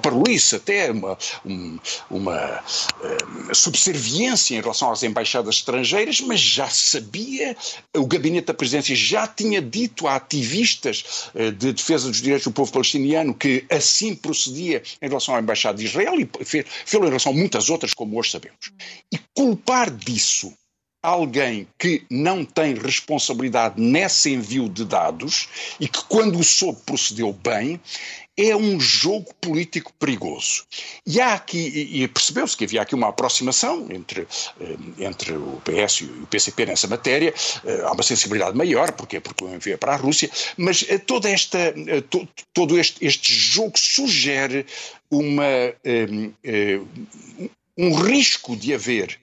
até, 0.56 0.92
uma, 0.92 1.18
um, 1.46 1.80
uma 2.10 2.60
uh, 2.60 3.56
subserviência 3.56 4.56
em 4.56 4.62
relação 4.62 4.92
às 4.92 5.04
embaixadas 5.04 5.56
estrangeiras, 5.56 6.20
mas 6.22 6.40
já 6.40 6.70
sabia, 6.70 7.56
o 7.96 8.06
gabinete 8.06 8.48
da 8.48 8.54
presidência 8.54 8.96
já 8.96 9.28
tinha 9.28 9.62
dito 9.62 10.08
a 10.08 10.16
ativistas 10.16 11.30
uh, 11.34 11.52
de 11.52 11.74
defesa 11.74 12.10
dos 12.10 12.22
direitos 12.22 12.46
do 12.46 12.52
povo 12.52 12.72
palestiniano 12.72 13.34
que 13.34 13.66
assim 13.70 14.16
procedia 14.16 14.84
em 15.02 15.08
relação 15.08 15.36
à 15.36 15.40
embaixada 15.40 15.78
de 15.78 15.86
Israel 15.86 16.16
e 16.20 16.30
fez, 16.44 16.66
fez 16.86 17.02
em 17.02 17.08
relação 17.08 17.32
a 17.32 17.36
muitas 17.36 17.70
outras, 17.70 17.94
como 17.94 18.20
hoje 18.20 18.32
sabemos. 18.32 18.72
E 19.14 19.20
culpar 19.34 19.90
disso 19.90 20.54
alguém 21.02 21.68
que 21.78 22.04
não 22.10 22.44
tem 22.44 22.76
responsabilidade 22.76 23.80
nesse 23.80 24.32
envio 24.32 24.68
de 24.68 24.84
dados 24.84 25.48
e 25.80 25.88
que, 25.88 26.04
quando 26.06 26.40
o 26.40 26.44
soube, 26.44 26.80
procedeu 26.86 27.32
bem, 27.32 27.80
é 28.38 28.56
um 28.56 28.80
jogo 28.80 29.34
político 29.42 29.92
perigoso. 30.00 30.64
E 31.06 31.20
há 31.20 31.34
aqui, 31.34 31.58
e 31.92 32.08
percebeu-se 32.08 32.56
que 32.56 32.64
havia 32.64 32.82
aqui 32.82 32.96
uma 32.96 33.10
aproximação 33.10 33.88
entre, 33.92 34.26
eh, 34.62 34.78
entre 35.00 35.34
o 35.34 35.62
PS 35.66 36.02
e 36.02 36.06
o 36.06 36.28
PCP 36.28 36.66
nessa 36.66 36.88
matéria, 36.88 37.34
eh, 37.66 37.82
há 37.84 37.92
uma 37.92 38.04
sensibilidade 38.04 38.56
maior, 38.56 38.94
porque 38.94 39.20
Porque 39.20 39.44
o 39.44 39.54
envia 39.54 39.78
para 39.78 39.94
a 39.94 39.98
Rússia, 39.98 40.30
mas 40.56 40.86
eh, 40.88 40.98
toda 40.98 41.30
esta, 41.30 41.74
todo 42.54 42.80
este, 42.80 43.06
este 43.06 43.34
jogo 43.34 43.78
sugere 43.78 44.66
uma, 45.12 45.44
um 47.78 47.94
risco 47.96 48.56
de 48.56 48.74
haver 48.74 49.20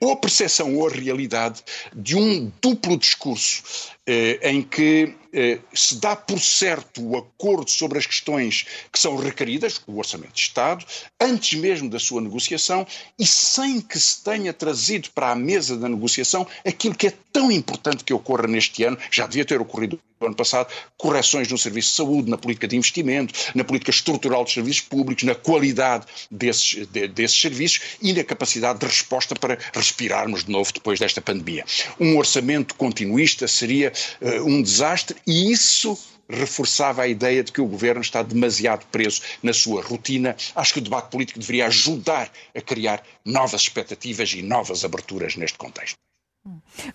ou 0.00 0.12
a 0.12 0.16
percepção 0.16 0.74
ou 0.76 0.86
a 0.86 0.90
realidade 0.90 1.62
de 1.94 2.16
um 2.16 2.50
duplo 2.60 2.96
discurso 2.96 3.90
eh, 4.06 4.38
em 4.42 4.62
que 4.62 5.14
eh, 5.32 5.58
se 5.74 5.96
dá 5.96 6.16
por 6.16 6.40
certo 6.40 7.02
o 7.02 7.16
acordo 7.16 7.70
sobre 7.70 7.98
as 7.98 8.06
questões 8.06 8.66
que 8.92 8.98
são 8.98 9.16
requeridas, 9.16 9.80
o 9.86 9.98
Orçamento 9.98 10.34
de 10.34 10.40
Estado, 10.40 10.84
antes 11.20 11.58
mesmo 11.58 11.90
da 11.90 11.98
sua 11.98 12.20
negociação 12.20 12.86
e 13.18 13.26
sem 13.26 13.80
que 13.80 13.98
se 13.98 14.22
tenha 14.22 14.52
trazido 14.52 15.10
para 15.10 15.30
a 15.30 15.36
mesa 15.36 15.76
da 15.76 15.88
negociação 15.88 16.46
aquilo 16.64 16.94
que 16.94 17.08
é 17.08 17.12
tão 17.32 17.50
importante 17.52 18.04
que 18.04 18.12
ocorra 18.12 18.46
neste 18.46 18.84
ano, 18.84 18.98
já 19.10 19.26
devia 19.26 19.44
ter 19.44 19.60
ocorrido 19.60 20.00
no 20.20 20.26
ano 20.26 20.36
passado, 20.36 20.68
correções 20.96 21.48
no 21.48 21.56
serviço 21.56 21.90
de 21.90 21.96
saúde, 21.96 22.30
na 22.30 22.36
política 22.36 22.66
de 22.66 22.76
investimento, 22.76 23.32
na 23.54 23.62
política 23.62 23.90
estrutural 23.90 24.44
dos 24.44 24.52
serviços 24.52 24.82
públicos, 24.82 25.22
na 25.24 25.34
qualidade 25.34 26.06
desses, 26.30 26.86
de, 26.88 27.08
desses 27.08 27.40
serviços 27.40 27.80
e 28.02 28.12
na 28.12 28.24
capacidade 28.24 28.80
de 28.80 28.86
resposta 28.86 29.34
para 29.34 29.58
respirarmos 29.72 30.44
de 30.44 30.50
novo 30.50 30.72
depois 30.72 30.98
desta 30.98 31.20
pandemia. 31.20 31.64
Um 32.00 32.16
orçamento 32.16 32.74
continuista 32.74 33.46
seria 33.46 33.92
uh, 34.20 34.44
um 34.44 34.60
desastre 34.62 35.16
e 35.26 35.50
isso 35.52 35.98
reforçava 36.28 37.02
a 37.02 37.08
ideia 37.08 37.42
de 37.42 37.50
que 37.50 37.60
o 37.60 37.66
governo 37.66 38.00
está 38.00 38.22
demasiado 38.22 38.84
preso 38.92 39.22
na 39.42 39.52
sua 39.52 39.82
rotina. 39.82 40.36
Acho 40.54 40.74
que 40.74 40.78
o 40.80 40.82
debate 40.82 41.10
político 41.10 41.38
deveria 41.38 41.66
ajudar 41.66 42.30
a 42.54 42.60
criar 42.60 43.02
novas 43.24 43.62
expectativas 43.62 44.32
e 44.34 44.42
novas 44.42 44.84
aberturas 44.84 45.36
neste 45.36 45.56
contexto. 45.56 45.96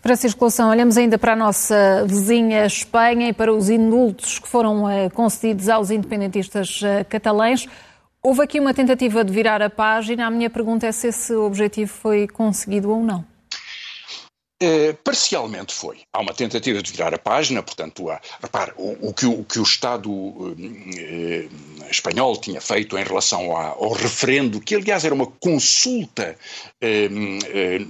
Para 0.01 0.13
a 0.13 0.17
circulação, 0.17 0.69
olhamos 0.69 0.97
ainda 0.97 1.17
para 1.17 1.33
a 1.33 1.35
nossa 1.35 2.05
vizinha 2.07 2.65
Espanha 2.65 3.29
e 3.29 3.33
para 3.33 3.53
os 3.53 3.69
indultos 3.69 4.39
que 4.39 4.47
foram 4.47 4.85
uh, 4.85 5.09
concedidos 5.11 5.69
aos 5.69 5.91
independentistas 5.91 6.81
uh, 6.81 7.05
catalães. 7.07 7.67
Houve 8.21 8.41
aqui 8.43 8.59
uma 8.59 8.73
tentativa 8.73 9.23
de 9.23 9.33
virar 9.33 9.61
a 9.61 9.69
página. 9.69 10.27
A 10.27 10.31
minha 10.31 10.49
pergunta 10.49 10.87
é 10.87 10.91
se 10.91 11.07
esse 11.07 11.33
objetivo 11.35 11.91
foi 11.91 12.27
conseguido 12.27 12.89
ou 12.89 13.03
não. 13.03 13.32
Eh, 14.65 14.93
parcialmente 15.03 15.73
foi. 15.73 15.97
Há 16.13 16.21
uma 16.21 16.33
tentativa 16.33 16.81
de 16.81 16.89
virar 16.89 17.13
a 17.13 17.17
página, 17.17 17.61
portanto, 17.61 18.09
há, 18.09 18.21
repare, 18.41 18.71
o, 18.77 19.09
o, 19.09 19.13
que, 19.13 19.25
o, 19.25 19.43
que, 19.43 19.59
o 19.59 19.63
Estado 19.63 20.55
eh, 20.97 21.49
espanhol 21.91 22.37
tinha 22.37 22.61
feito 22.61 22.97
em 22.97 23.03
relação 23.03 23.57
ao 23.57 23.91
referendo, 23.91 24.61
que 24.61 24.75
aliás 24.75 25.03
era 25.03 25.13
uma 25.13 25.27
consulta 25.27 26.37
eh, 26.79 27.09
eh, 27.45 27.85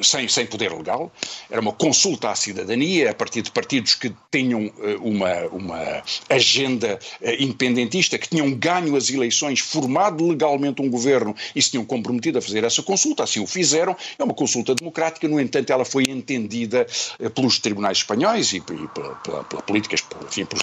sem, 0.00 0.28
sem 0.28 0.46
poder 0.46 0.72
legal, 0.72 1.12
era 1.50 1.60
uma 1.60 1.72
consulta 1.72 2.30
à 2.30 2.34
cidadania 2.34 3.10
a 3.10 3.14
partir 3.14 3.42
de 3.42 3.50
partidos 3.50 3.94
que 3.94 4.14
tinham 4.30 4.72
eh, 4.82 4.96
uma, 5.00 5.46
uma 5.52 6.02
agenda 6.28 6.98
eh, 7.20 7.42
independentista, 7.42 8.18
que 8.18 8.28
tinham 8.28 8.50
ganho 8.52 8.96
as 8.96 9.10
eleições, 9.10 9.60
formado 9.60 10.26
legalmente 10.26 10.82
um 10.82 10.90
governo 10.90 11.34
e 11.54 11.62
se 11.62 11.70
tinham 11.70 11.84
comprometido 11.84 12.38
a 12.38 12.42
fazer 12.42 12.64
essa 12.64 12.82
consulta, 12.82 13.24
assim 13.24 13.40
o 13.40 13.46
fizeram. 13.46 13.96
É 14.18 14.24
uma 14.24 14.34
consulta 14.34 14.74
democrática, 14.74 15.28
no 15.28 15.40
entanto, 15.40 15.70
ela 15.70 15.84
foi 15.84 16.03
foi 16.04 16.12
entendida 16.12 16.86
eh, 17.18 17.28
pelos 17.28 17.58
tribunais 17.58 17.98
espanhóis 17.98 18.52
e, 18.52 18.60
pela, 18.60 18.86
pela, 19.16 19.44
pela 19.44 19.62
política, 19.62 19.96
enfim, 20.26 20.44
pelos 20.44 20.62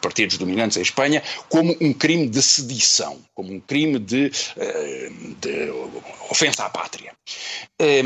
partidos 0.00 0.38
dominantes 0.38 0.76
em 0.76 0.82
Espanha, 0.82 1.22
como 1.48 1.76
um 1.80 1.92
crime 1.92 2.28
de 2.28 2.40
sedição, 2.40 3.18
como 3.34 3.52
um 3.52 3.58
crime 3.58 3.98
de, 3.98 4.30
eh, 4.56 5.10
de 5.40 5.70
ofensa 6.30 6.64
à 6.64 6.70
pátria. 6.70 7.12
Eh, 7.80 8.02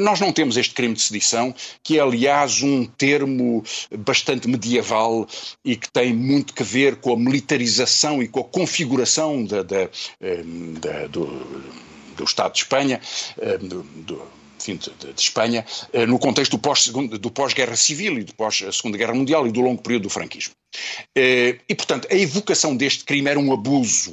nós 0.00 0.20
não 0.20 0.32
temos 0.32 0.56
este 0.56 0.74
crime 0.74 0.94
de 0.94 1.02
sedição, 1.02 1.54
que 1.82 1.98
é, 1.98 2.00
aliás, 2.00 2.62
um 2.62 2.86
termo 2.86 3.62
bastante 3.98 4.48
medieval 4.48 5.28
e 5.62 5.76
que 5.76 5.90
tem 5.90 6.14
muito 6.14 6.54
que 6.54 6.64
ver 6.64 6.96
com 6.96 7.12
a 7.12 7.16
militarização 7.16 8.22
e 8.22 8.28
com 8.28 8.40
a 8.40 8.44
configuração 8.44 9.44
da, 9.44 9.62
da, 9.62 9.90
da, 10.80 11.06
do, 11.08 11.26
do 12.16 12.24
Estado 12.24 12.54
de 12.54 12.60
Espanha, 12.60 13.00
do, 13.60 13.82
do 13.82 14.43
enfim, 14.58 14.76
de, 14.76 15.12
de, 15.12 15.20
Espanha, 15.20 15.64
eh, 15.92 16.06
no 16.06 16.18
contexto 16.18 16.58
do 17.18 17.30
pós-guerra 17.30 17.70
pós 17.70 17.80
civil 17.80 18.18
e 18.18 18.24
do 18.24 18.34
pós-segunda 18.34 18.96
guerra 18.96 19.14
mundial 19.14 19.46
e 19.46 19.52
do 19.52 19.60
longo 19.60 19.82
período 19.82 20.04
do 20.04 20.10
franquismo. 20.10 20.54
Eh, 21.14 21.58
e, 21.68 21.74
portanto, 21.74 22.08
a 22.10 22.14
evocação 22.14 22.76
deste 22.76 23.04
crime 23.04 23.28
era 23.28 23.38
um 23.38 23.52
abuso 23.52 24.12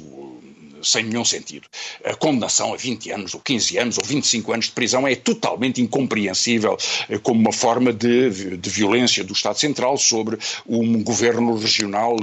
sem 0.82 1.04
nenhum 1.04 1.24
sentido. 1.24 1.68
A 2.04 2.16
condenação 2.16 2.74
a 2.74 2.76
20 2.76 3.12
anos, 3.12 3.34
ou 3.34 3.40
15 3.40 3.78
anos, 3.78 3.98
ou 3.98 4.04
25 4.04 4.52
anos 4.52 4.66
de 4.66 4.72
prisão 4.72 5.06
é 5.06 5.14
totalmente 5.14 5.80
incompreensível 5.80 6.76
eh, 7.08 7.18
como 7.18 7.40
uma 7.40 7.52
forma 7.52 7.92
de, 7.92 8.56
de 8.56 8.70
violência 8.70 9.22
do 9.22 9.32
Estado 9.32 9.58
Central 9.58 9.96
sobre 9.96 10.38
um 10.66 11.02
governo 11.02 11.56
regional 11.56 12.16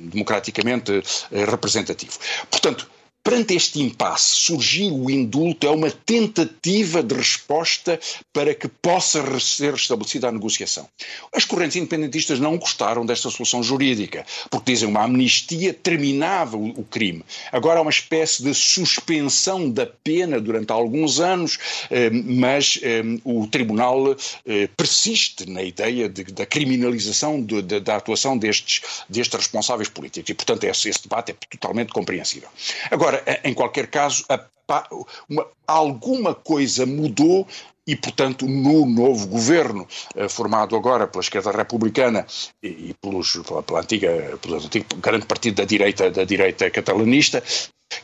democraticamente 0.00 1.02
representativo. 1.32 2.18
Portanto, 2.48 2.88
Perante 3.24 3.54
este 3.54 3.80
impasse, 3.80 4.36
surgir 4.36 4.92
o 4.92 5.10
indulto 5.10 5.66
é 5.66 5.70
uma 5.70 5.90
tentativa 5.90 7.02
de 7.02 7.14
resposta 7.14 7.98
para 8.34 8.54
que 8.54 8.68
possa 8.68 9.40
ser 9.40 9.72
restabelecida 9.72 10.28
a 10.28 10.32
negociação. 10.32 10.86
As 11.32 11.46
correntes 11.46 11.76
independentistas 11.76 12.38
não 12.38 12.58
gostaram 12.58 13.06
desta 13.06 13.30
solução 13.30 13.62
jurídica, 13.62 14.26
porque 14.50 14.72
dizem 14.72 14.90
uma 14.90 15.04
amnistia 15.04 15.72
terminava 15.72 16.58
o, 16.58 16.84
crime. 16.84 17.24
Agora 17.50 17.78
há 17.78 17.82
uma 17.82 17.90
espécie 17.90 18.42
de 18.42 18.52
suspensão 18.52 19.70
da 19.70 19.86
pena 19.86 20.38
durante 20.38 20.70
alguns 20.70 21.18
anos, 21.18 21.58
eh, 21.90 22.10
mas 22.10 22.78
eh, 22.82 23.02
o 23.24 23.46
tribunal 23.46 24.14
eh, 24.44 24.68
persiste 24.76 25.48
na 25.48 25.62
ideia 25.62 26.10
de, 26.10 26.24
da 26.24 26.44
criminalização 26.44 27.42
de, 27.42 27.62
de, 27.62 27.80
da 27.80 27.96
atuação 27.96 28.36
destes, 28.36 28.82
destes 29.08 29.34
responsáveis 29.38 29.88
políticos. 29.88 30.28
E, 30.28 30.34
portanto, 30.34 30.64
esse, 30.64 30.90
esse 30.90 31.04
debate 31.04 31.32
é 31.32 31.34
totalmente 31.50 31.90
compreensível. 31.90 32.50
Agora, 32.90 33.13
Agora, 33.14 33.40
em 33.44 33.54
qualquer 33.54 33.86
caso, 33.86 34.24
a, 34.28 34.44
uma, 35.28 35.46
alguma 35.66 36.34
coisa 36.34 36.86
mudou 36.86 37.46
e, 37.86 37.94
portanto, 37.94 38.46
no 38.46 38.86
novo 38.86 39.26
governo, 39.26 39.86
eh, 40.16 40.28
formado 40.28 40.74
agora 40.74 41.06
pela 41.06 41.22
esquerda 41.22 41.50
republicana 41.50 42.26
e, 42.62 42.68
e 42.68 42.94
pelos, 43.00 43.36
pela, 43.46 43.62
pela, 43.62 43.80
antiga, 43.80 44.38
pelo 44.40 44.56
antigo 44.56 44.86
grande 44.96 45.26
partido 45.26 45.56
da 45.56 45.64
direita, 45.64 46.10
da 46.10 46.24
direita 46.24 46.70
catalanista, 46.70 47.42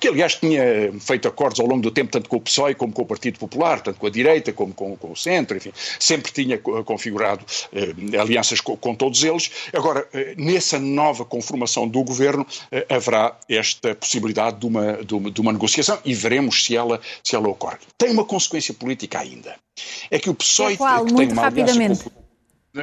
que 0.01 0.09
aliás 0.09 0.37
tinha 0.37 0.63
feito 0.99 1.29
acordos 1.29 1.61
ao 1.61 1.67
longo 1.67 1.83
do 1.83 1.91
tempo, 1.91 2.11
tanto 2.11 2.29
com 2.29 2.37
o 2.37 2.41
PSOE 2.41 2.75
como 2.75 2.93
com 2.93 3.03
o 3.03 3.07
Partido 3.07 3.39
Popular, 3.39 3.81
tanto 3.81 3.99
com 3.99 4.07
a 4.07 4.11
direita 4.11 4.53
como 4.53 4.73
com, 4.73 4.97
com 4.97 5.13
o 5.13 5.17
centro, 5.17 5.57
enfim, 5.57 5.73
sempre 5.99 6.33
tinha 6.33 6.59
configurado 6.59 7.45
eh, 7.73 8.19
alianças 8.19 8.61
com, 8.61 8.77
com, 8.77 8.95
todos 8.95 9.23
eles. 9.23 9.51
Agora, 9.73 10.07
eh, 10.13 10.35
nessa 10.37 10.79
nova 10.79 11.25
conformação 11.25 11.87
do 11.87 12.03
governo, 12.03 12.47
eh, 12.73 12.87
haverá 12.89 13.37
esta 13.49 13.95
possibilidade 13.95 14.59
de 14.59 14.67
uma, 14.67 15.05
de 15.05 15.15
uma, 15.15 15.31
de 15.31 15.41
uma 15.41 15.53
negociação 15.53 15.99
e 16.05 16.15
veremos 16.15 16.65
se 16.65 16.75
ela, 16.75 17.01
se 17.23 17.37
ela 17.37 17.49
ocorre. 17.49 17.79
Tem 17.99 18.11
uma 18.11 18.25
consequência 18.25 18.73
política 18.73 19.19
ainda. 19.19 19.55
É 20.11 20.19
que 20.19 20.31
o 20.31 20.35
PSOE, 20.35 20.75
é 20.75 20.77
qual? 20.77 21.05
que 21.05 21.15
tem 21.15 21.33
uma 21.33 21.43
rapidamente. 21.43 21.79
aliança 21.79 22.11
com 22.11 22.20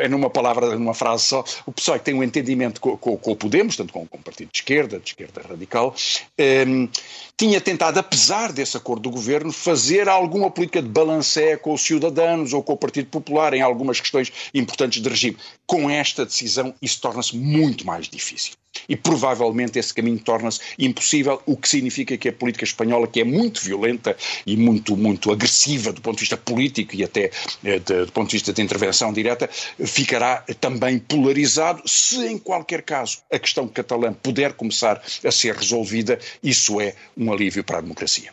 numa 0.09 0.29
palavra, 0.29 0.77
numa 0.77 0.93
frase 0.93 1.23
só, 1.23 1.43
o 1.65 1.71
PSOE 1.71 1.99
tem 1.99 2.13
um 2.13 2.23
entendimento 2.23 2.81
com, 2.81 2.97
com, 2.97 3.17
com 3.17 3.31
o 3.31 3.35
Podemos, 3.35 3.75
tanto 3.75 3.93
com, 3.93 4.05
com 4.05 4.17
o 4.17 4.21
partido 4.21 4.49
de 4.51 4.57
esquerda, 4.57 4.99
de 4.99 5.09
esquerda 5.09 5.41
radical, 5.47 5.93
um, 5.93 6.43
ehm, 6.43 6.89
tinha 7.37 7.61
tentado, 7.61 7.99
apesar 7.99 8.51
desse 8.51 8.75
acordo 8.75 9.03
do 9.03 9.11
governo, 9.11 9.51
fazer 9.51 10.09
alguma 10.09 10.49
política 10.49 10.81
de 10.81 10.89
balancé 10.89 11.55
com 11.55 11.73
os 11.73 11.81
cidadãos 11.81 12.51
ou 12.51 12.63
com 12.63 12.73
o 12.73 12.77
Partido 12.77 13.09
Popular 13.09 13.53
em 13.53 13.61
algumas 13.61 13.99
questões 13.99 14.31
importantes 14.53 15.01
de 15.01 15.07
regime. 15.07 15.37
Com 15.65 15.89
esta 15.89 16.25
decisão, 16.25 16.73
isso 16.81 16.99
torna-se 16.99 17.37
muito 17.37 17.85
mais 17.85 18.09
difícil. 18.09 18.53
E 18.87 18.95
provavelmente 18.95 19.79
esse 19.79 19.93
caminho 19.93 20.19
torna-se 20.19 20.59
impossível, 20.77 21.41
o 21.45 21.55
que 21.55 21.67
significa 21.67 22.17
que 22.17 22.29
a 22.29 22.33
política 22.33 22.65
espanhola, 22.65 23.07
que 23.07 23.21
é 23.21 23.23
muito 23.23 23.61
violenta 23.61 24.15
e 24.45 24.55
muito, 24.57 24.95
muito 24.95 25.31
agressiva 25.31 25.91
do 25.91 26.01
ponto 26.01 26.15
de 26.15 26.21
vista 26.21 26.37
político 26.37 26.95
e 26.95 27.03
até 27.03 27.31
eh, 27.63 27.79
de, 27.79 28.05
do 28.05 28.11
ponto 28.11 28.29
de 28.29 28.35
vista 28.37 28.53
de 28.53 28.61
intervenção 28.61 29.11
direta, 29.13 29.49
ficará 29.85 30.43
também 30.59 30.99
polarizado. 30.99 31.81
Se 31.85 32.25
em 32.25 32.37
qualquer 32.37 32.81
caso 32.81 33.19
a 33.31 33.39
questão 33.39 33.67
catalã 33.67 34.13
puder 34.13 34.53
começar 34.53 35.01
a 35.23 35.31
ser 35.31 35.55
resolvida, 35.55 36.19
isso 36.43 36.79
é 36.81 36.95
um 37.15 37.31
alívio 37.31 37.63
para 37.63 37.79
a 37.79 37.81
democracia. 37.81 38.31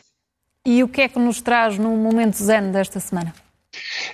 E 0.66 0.82
o 0.82 0.88
que 0.88 1.02
é 1.02 1.08
que 1.08 1.18
nos 1.18 1.42
traz 1.42 1.78
no 1.78 1.90
momento 1.90 2.42
zen 2.42 2.72
desta 2.72 2.98
semana? 2.98 3.34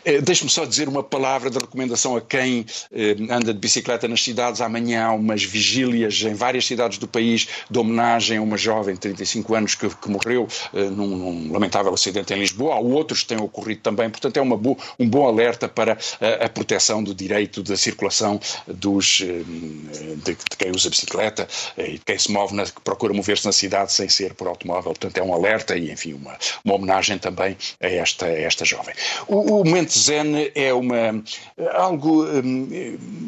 Eh, 0.04 0.20
deixe-me 0.20 0.50
só 0.50 0.64
dizer 0.64 0.88
uma 0.88 1.02
palavra 1.02 1.50
de 1.50 1.58
recomendação 1.58 2.16
a 2.16 2.20
quem 2.20 2.64
eh, 2.92 3.16
anda 3.30 3.52
de 3.52 3.58
bicicleta 3.58 4.08
nas 4.08 4.22
cidades. 4.22 4.60
Amanhã 4.60 5.06
há 5.06 5.12
umas 5.12 5.42
vigílias 5.42 6.22
em 6.22 6.34
várias 6.34 6.66
cidades 6.66 6.98
do 6.98 7.06
país 7.06 7.48
de 7.70 7.78
homenagem 7.78 8.38
a 8.38 8.42
uma 8.42 8.56
jovem 8.56 8.94
de 8.94 9.00
35 9.00 9.54
anos 9.54 9.74
que, 9.74 9.88
que 9.88 10.10
morreu 10.10 10.48
eh, 10.72 10.84
num, 10.84 11.06
num, 11.06 11.52
lamentável 11.52 11.92
acidente 11.92 12.32
em 12.32 12.38
Lisboa. 12.38 12.76
Há 12.76 12.78
outros 12.78 13.22
que 13.22 13.28
têm 13.28 13.40
ocorrido 13.40 13.80
também. 13.82 14.08
Portanto, 14.08 14.36
é 14.36 14.44
bo, 14.44 14.76
um 14.98 15.08
bom 15.08 15.26
alerta 15.26 15.68
para 15.68 15.98
a, 16.20 16.46
a, 16.46 16.48
proteção 16.48 17.02
do 17.02 17.14
direito 17.14 17.62
da 17.62 17.76
circulação 17.76 18.40
dos, 18.66 19.18
de, 19.18 19.44
de, 20.24 20.36
quem 20.58 20.70
usa 20.70 20.90
bicicleta 20.90 21.46
e 21.76 21.92
de 21.92 22.00
quem 22.00 22.18
se 22.18 22.30
move, 22.30 22.54
na, 22.54 22.64
que 22.64 22.80
procura 22.80 23.12
mover-se 23.12 23.46
na 23.46 23.52
cidade 23.52 23.92
sem 23.92 24.08
ser 24.08 24.34
por 24.34 24.48
automóvel. 24.48 24.92
Portanto, 24.92 25.18
é 25.18 25.22
um 25.22 25.32
alerta 25.34 25.76
e, 25.76 25.90
enfim, 25.90 26.14
uma, 26.14 26.36
uma 26.64 26.74
homenagem 26.74 27.18
também 27.18 27.56
a 27.80 27.86
esta, 27.86 28.26
a 28.26 28.40
esta 28.40 28.64
jovem. 28.64 28.94
O, 29.26 29.60
o 29.60 29.64
momento 29.64 29.89
zen 29.98 30.50
é 30.54 30.72
uma 30.72 31.22
algo 31.72 32.24
hum, 32.24 32.68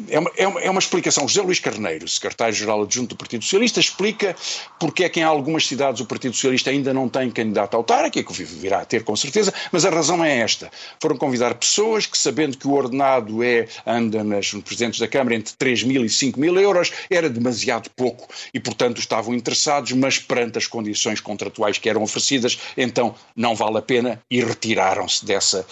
é 0.09 0.19
uma, 0.19 0.31
é 0.37 0.47
uma, 0.47 0.61
é 0.61 0.69
uma 0.69 0.79
explicação. 0.79 1.27
José 1.27 1.41
Luís 1.41 1.59
Carneiro, 1.59 2.07
secretário-geral 2.07 2.83
adjunto 2.83 3.09
do 3.09 3.17
Partido 3.17 3.43
Socialista, 3.43 3.79
explica 3.79 4.35
porque 4.79 5.03
é 5.03 5.09
que 5.09 5.19
em 5.19 5.23
algumas 5.23 5.67
cidades 5.67 6.01
o 6.01 6.05
Partido 6.05 6.35
Socialista 6.35 6.69
ainda 6.69 6.93
não 6.93 7.09
tem 7.09 7.29
candidato 7.31 7.75
autárquico, 7.75 8.33
que 8.33 8.43
virá 8.43 8.81
a 8.81 8.85
ter 8.85 9.03
com 9.03 9.15
certeza, 9.15 9.53
mas 9.71 9.85
a 9.85 9.89
razão 9.89 10.23
é 10.23 10.39
esta. 10.39 10.69
Foram 11.01 11.17
convidar 11.17 11.55
pessoas 11.55 12.05
que, 12.05 12.17
sabendo 12.17 12.57
que 12.57 12.67
o 12.67 12.73
ordenado 12.73 13.43
é, 13.43 13.67
anda 13.85 14.23
nas, 14.23 14.51
presidentes 14.51 14.99
da 14.99 15.07
Câmara 15.07 15.35
entre 15.35 15.53
3 15.53 15.83
mil 15.83 16.05
e 16.05 16.09
5 16.09 16.39
mil 16.39 16.57
euros, 16.59 16.91
era 17.09 17.29
demasiado 17.29 17.89
pouco 17.95 18.27
e, 18.53 18.59
portanto, 18.59 18.99
estavam 18.99 19.33
interessados, 19.33 19.91
mas 19.93 20.19
perante 20.19 20.57
as 20.57 20.67
condições 20.67 21.19
contratuais 21.19 21.77
que 21.77 21.89
eram 21.89 22.03
oferecidas, 22.03 22.59
então 22.77 23.15
não 23.35 23.55
vale 23.55 23.77
a 23.77 23.81
pena 23.81 24.21
e 24.29 24.43
retiraram-se 24.43 25.25
dessa, 25.25 25.65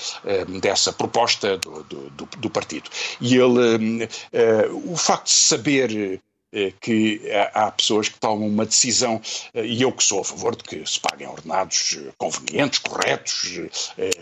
hum, 0.47 0.59
dessa 0.81 0.91
proposta 0.91 1.57
do, 1.57 1.83
do, 1.83 2.25
do 2.37 2.49
partido. 2.49 2.89
E 3.19 3.35
ele, 3.35 4.05
uh, 4.05 4.91
o 4.91 4.97
facto 4.97 5.25
de 5.25 5.31
saber 5.31 6.19
uh, 6.53 6.73
que 6.81 7.21
há 7.53 7.71
pessoas 7.71 8.09
que 8.09 8.19
tomam 8.19 8.47
uma 8.47 8.65
decisão, 8.65 9.21
uh, 9.53 9.59
e 9.59 9.81
eu 9.81 9.91
que 9.91 10.03
sou 10.03 10.21
a 10.21 10.25
favor 10.25 10.55
de 10.55 10.63
que 10.63 10.83
se 10.89 10.99
paguem 10.99 11.27
ordenados 11.27 11.99
convenientes, 12.17 12.79
corretos, 12.79 13.61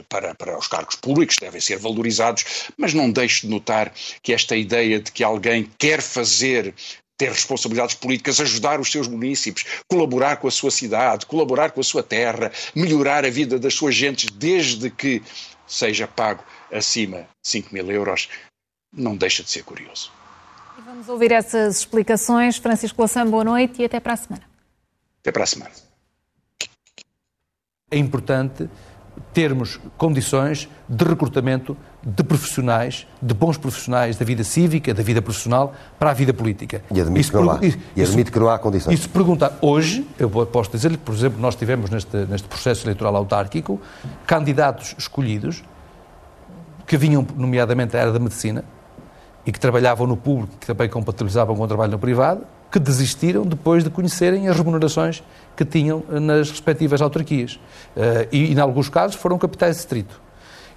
para, 0.10 0.36
para 0.36 0.58
os 0.58 0.68
cargos 0.68 0.96
públicos, 0.96 1.38
devem 1.40 1.62
ser 1.62 1.78
valorizados, 1.78 2.44
mas 2.78 2.94
não 2.94 3.10
deixo 3.10 3.42
de 3.42 3.48
notar 3.48 3.94
que 4.22 4.34
esta 4.34 4.56
ideia 4.56 5.00
de 5.00 5.12
que 5.12 5.24
alguém 5.24 5.70
quer 5.78 6.02
fazer 6.02 6.74
ter 7.20 7.32
responsabilidades 7.32 7.96
políticas, 7.96 8.40
ajudar 8.40 8.80
os 8.80 8.90
seus 8.90 9.06
municípios, 9.06 9.66
colaborar 9.90 10.38
com 10.38 10.48
a 10.48 10.52
sua 10.52 10.72
cidade, 10.72 11.26
colaborar 11.26 11.72
com 11.72 11.82
a 11.82 11.84
sua 11.84 12.02
terra, 12.02 12.50
melhorar 12.74 13.26
a 13.26 13.30
vida 13.30 13.60
das 13.60 13.74
suas 13.74 13.94
gentes, 13.94 14.30
desde 14.32 14.90
que 14.90 15.22
seja 15.70 16.08
pago 16.08 16.44
acima 16.74 17.20
de 17.20 17.28
5 17.44 17.74
mil 17.74 17.90
euros, 17.92 18.30
não 18.92 19.16
deixa 19.16 19.44
de 19.44 19.50
ser 19.50 19.64
curioso. 19.64 20.12
E 20.78 20.82
vamos 20.82 21.08
ouvir 21.08 21.32
essas 21.32 21.80
explicações. 21.80 22.58
Francisco 22.58 23.02
Lassam, 23.02 23.30
boa 23.30 23.44
noite 23.44 23.82
e 23.82 23.86
até 23.86 24.00
para 24.00 24.14
a 24.14 24.18
semana. 24.18 24.44
Até 25.20 25.32
para 25.32 25.44
a 25.44 25.48
semana. 25.48 25.72
É 27.92 27.98
importante 27.98 28.70
termos 29.34 29.80
condições 29.98 30.70
de 30.88 31.04
recrutamento 31.06 31.78
de 32.02 32.24
profissionais, 32.24 33.06
de 33.22 33.34
bons 33.34 33.58
profissionais 33.58 34.16
da 34.18 34.26
vida 34.26 34.44
cívica, 34.44 34.94
da 34.94 35.04
vida 35.04 35.22
profissional, 35.22 35.74
para 35.98 36.12
a 36.12 36.14
vida 36.14 36.34
política. 36.34 36.82
E 36.94 37.02
admite, 37.02 37.22
isso, 37.22 37.32
que, 37.32 37.38
não 37.38 37.52
há. 37.52 37.60
Isso, 37.62 37.78
e 37.96 38.02
admite 38.02 38.32
que 38.32 38.40
não 38.40 38.50
há 38.50 38.58
condições. 38.58 38.98
Isso 38.98 39.10
pergunta, 39.10 39.54
hoje, 39.62 40.08
eu 40.18 40.30
posso 40.30 40.72
dizer-lhe, 40.72 40.98
por 40.98 41.14
exemplo, 41.14 41.40
nós 41.40 41.56
tivemos 41.56 41.90
neste, 41.90 42.18
neste 42.26 42.48
processo 42.48 42.86
eleitoral 42.86 43.16
autárquico 43.16 43.80
candidatos 44.26 44.96
escolhidos 44.98 45.64
que 46.88 46.98
vinham, 46.98 47.26
nomeadamente, 47.36 47.94
da 47.94 48.00
área 48.00 48.12
da 48.12 48.20
medicina 48.20 48.64
e 49.46 49.52
que 49.52 49.60
trabalhavam 49.60 50.08
no 50.08 50.18
público, 50.18 50.56
que 50.60 50.68
também 50.68 50.90
compatibilizavam 50.90 51.56
com 51.56 51.64
o 51.64 51.68
trabalho 51.68 51.92
no 51.92 52.00
privado, 52.00 52.44
que 52.72 52.80
desistiram 52.80 53.46
depois 53.46 53.84
de 53.84 53.90
conhecerem 53.90 54.48
as 54.48 54.56
remunerações 54.56 55.24
que 55.56 55.66
tinham 55.66 56.04
nas 56.10 56.50
respectivas 56.52 57.02
autarquias. 57.02 57.60
Eh, 57.96 58.28
e, 58.32 58.54
em 58.54 58.60
alguns 58.60 58.90
casos, 58.90 59.16
foram 59.16 59.38
capitais 59.38 59.76
de 59.76 59.82
distrito. 59.82 60.22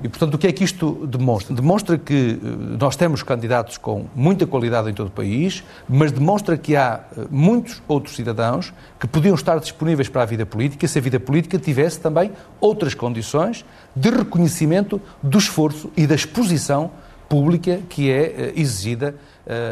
E, 0.02 0.08
portanto, 0.08 0.34
o 0.34 0.38
que 0.38 0.48
é 0.48 0.52
que 0.52 0.64
isto 0.64 1.06
demonstra? 1.06 1.54
Demonstra 1.54 1.96
que 1.96 2.40
eh, 2.42 2.46
nós 2.80 2.96
temos 2.96 3.22
candidatos 3.22 3.76
com 3.76 4.06
muita 4.14 4.46
qualidade 4.46 4.90
em 4.90 4.94
todo 4.94 5.08
o 5.08 5.10
país, 5.10 5.62
mas 5.88 6.10
demonstra 6.10 6.56
que 6.56 6.74
há 6.74 7.04
eh, 7.16 7.26
muitos 7.30 7.82
outros 7.86 8.16
cidadãos 8.16 8.72
que 8.98 9.06
podiam 9.06 9.34
estar 9.34 9.60
disponíveis 9.60 10.08
para 10.08 10.22
a 10.22 10.26
vida 10.26 10.46
política 10.46 10.88
se 10.88 10.98
a 10.98 11.02
vida 11.02 11.20
política 11.20 11.58
tivesse 11.58 12.00
também 12.00 12.32
outras 12.60 12.94
condições 12.94 13.64
de 13.94 14.10
reconhecimento 14.10 15.00
do 15.22 15.38
esforço 15.38 15.92
e 15.96 16.06
da 16.06 16.14
exposição 16.14 16.90
pública 17.28 17.80
que 17.88 18.10
é 18.10 18.52
exigida 18.56 19.14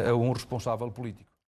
a 0.08 0.14
um 0.14 0.32
responsável 0.32 0.90
político. 0.90 1.29